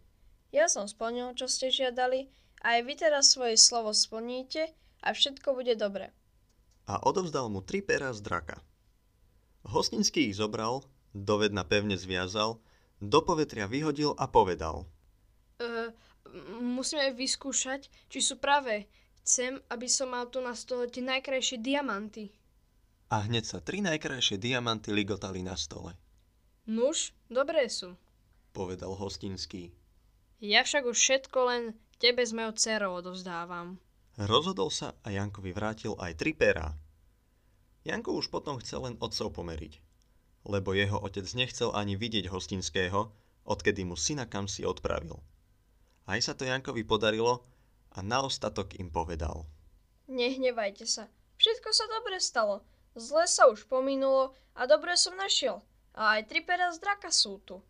Ja 0.54 0.70
som 0.70 0.87
splnil, 0.87 1.35
čo 1.35 1.50
ste 1.50 1.70
žiadali 1.70 2.30
a 2.62 2.78
aj 2.78 2.80
vy 2.87 2.94
teraz 2.94 3.35
svoje 3.35 3.59
slovo 3.59 3.90
splníte 3.90 4.70
a 5.02 5.11
všetko 5.11 5.54
bude 5.54 5.74
dobre. 5.74 6.14
A 6.85 7.00
odovzdal 7.00 7.48
mu 7.48 7.64
tri 7.64 7.80
pera 7.80 8.12
z 8.12 8.20
draka. 8.20 8.61
Hostinský 9.64 10.28
ich 10.28 10.37
zobral, 10.37 10.85
do 11.16 11.40
vedna 11.40 11.64
pevne 11.64 11.96
zviazal, 11.96 12.61
do 13.00 13.18
povetria 13.24 13.64
vyhodil 13.64 14.12
a 14.20 14.28
povedal. 14.28 14.85
Uh, 15.64 15.88
musíme 16.61 17.16
vyskúšať, 17.16 17.88
či 18.12 18.18
sú 18.20 18.37
pravé. 18.37 18.88
Chcem, 19.24 19.57
aby 19.72 19.88
som 19.88 20.12
mal 20.12 20.29
tu 20.29 20.44
na 20.44 20.53
stole 20.53 20.85
tie 20.92 21.00
najkrajšie 21.00 21.64
diamanty. 21.64 22.29
A 23.09 23.24
hneď 23.24 23.44
sa 23.48 23.59
tri 23.64 23.81
najkrajšie 23.81 24.37
diamanty 24.37 24.92
ligotali 24.92 25.40
na 25.40 25.57
stole, 25.57 25.96
Nuž, 26.64 27.12
dobré 27.29 27.68
sú. 27.68 27.96
povedal 28.57 28.96
hostinský. 28.96 29.72
Ja 30.40 30.64
však 30.64 30.88
už 30.88 30.96
všetko 30.96 31.38
len 31.44 31.62
tebe 31.96 32.24
s 32.24 32.33
mojou 32.33 32.53
dcerou 32.57 33.00
odovzdávam. 33.00 33.77
Rozhodol 34.16 34.70
sa 34.72 34.96
a 35.05 35.12
Jankovi 35.12 35.53
vrátil 35.53 35.92
aj 35.98 36.16
tri 36.16 36.33
perá. 36.33 36.72
Janko 37.85 38.16
už 38.16 38.33
potom 38.33 38.57
chcel 38.64 38.88
len 38.88 38.96
otcov 39.00 39.37
pomeriť, 39.37 39.81
lebo 40.48 40.72
jeho 40.72 40.96
otec 41.00 41.29
nechcel 41.37 41.72
ani 41.77 42.00
vidieť 42.00 42.33
hostinského, 42.33 43.12
odkedy 43.44 43.85
mu 43.85 43.96
syna 43.96 44.24
kam 44.24 44.48
si 44.48 44.64
odpravil. 44.64 45.20
Aj 46.04 46.20
sa 46.20 46.36
to 46.36 46.44
Jankovi 46.44 46.84
podarilo 46.84 47.48
a 47.96 48.04
na 48.04 48.20
ostatok 48.20 48.76
im 48.76 48.92
povedal. 48.92 49.48
Nehnevajte 50.04 50.84
sa. 50.84 51.08
Všetko 51.40 51.68
sa 51.72 51.88
dobre 51.88 52.20
stalo. 52.20 52.60
Zle 52.94 53.24
sa 53.24 53.48
už 53.48 53.64
pominulo 53.66 54.36
a 54.52 54.68
dobre 54.68 54.94
som 55.00 55.16
našiel. 55.16 55.64
A 55.96 56.20
aj 56.20 56.28
tri 56.28 56.44
pera 56.44 56.68
z 56.70 56.78
draka 56.82 57.08
sú 57.08 57.40
tu. 57.42 57.62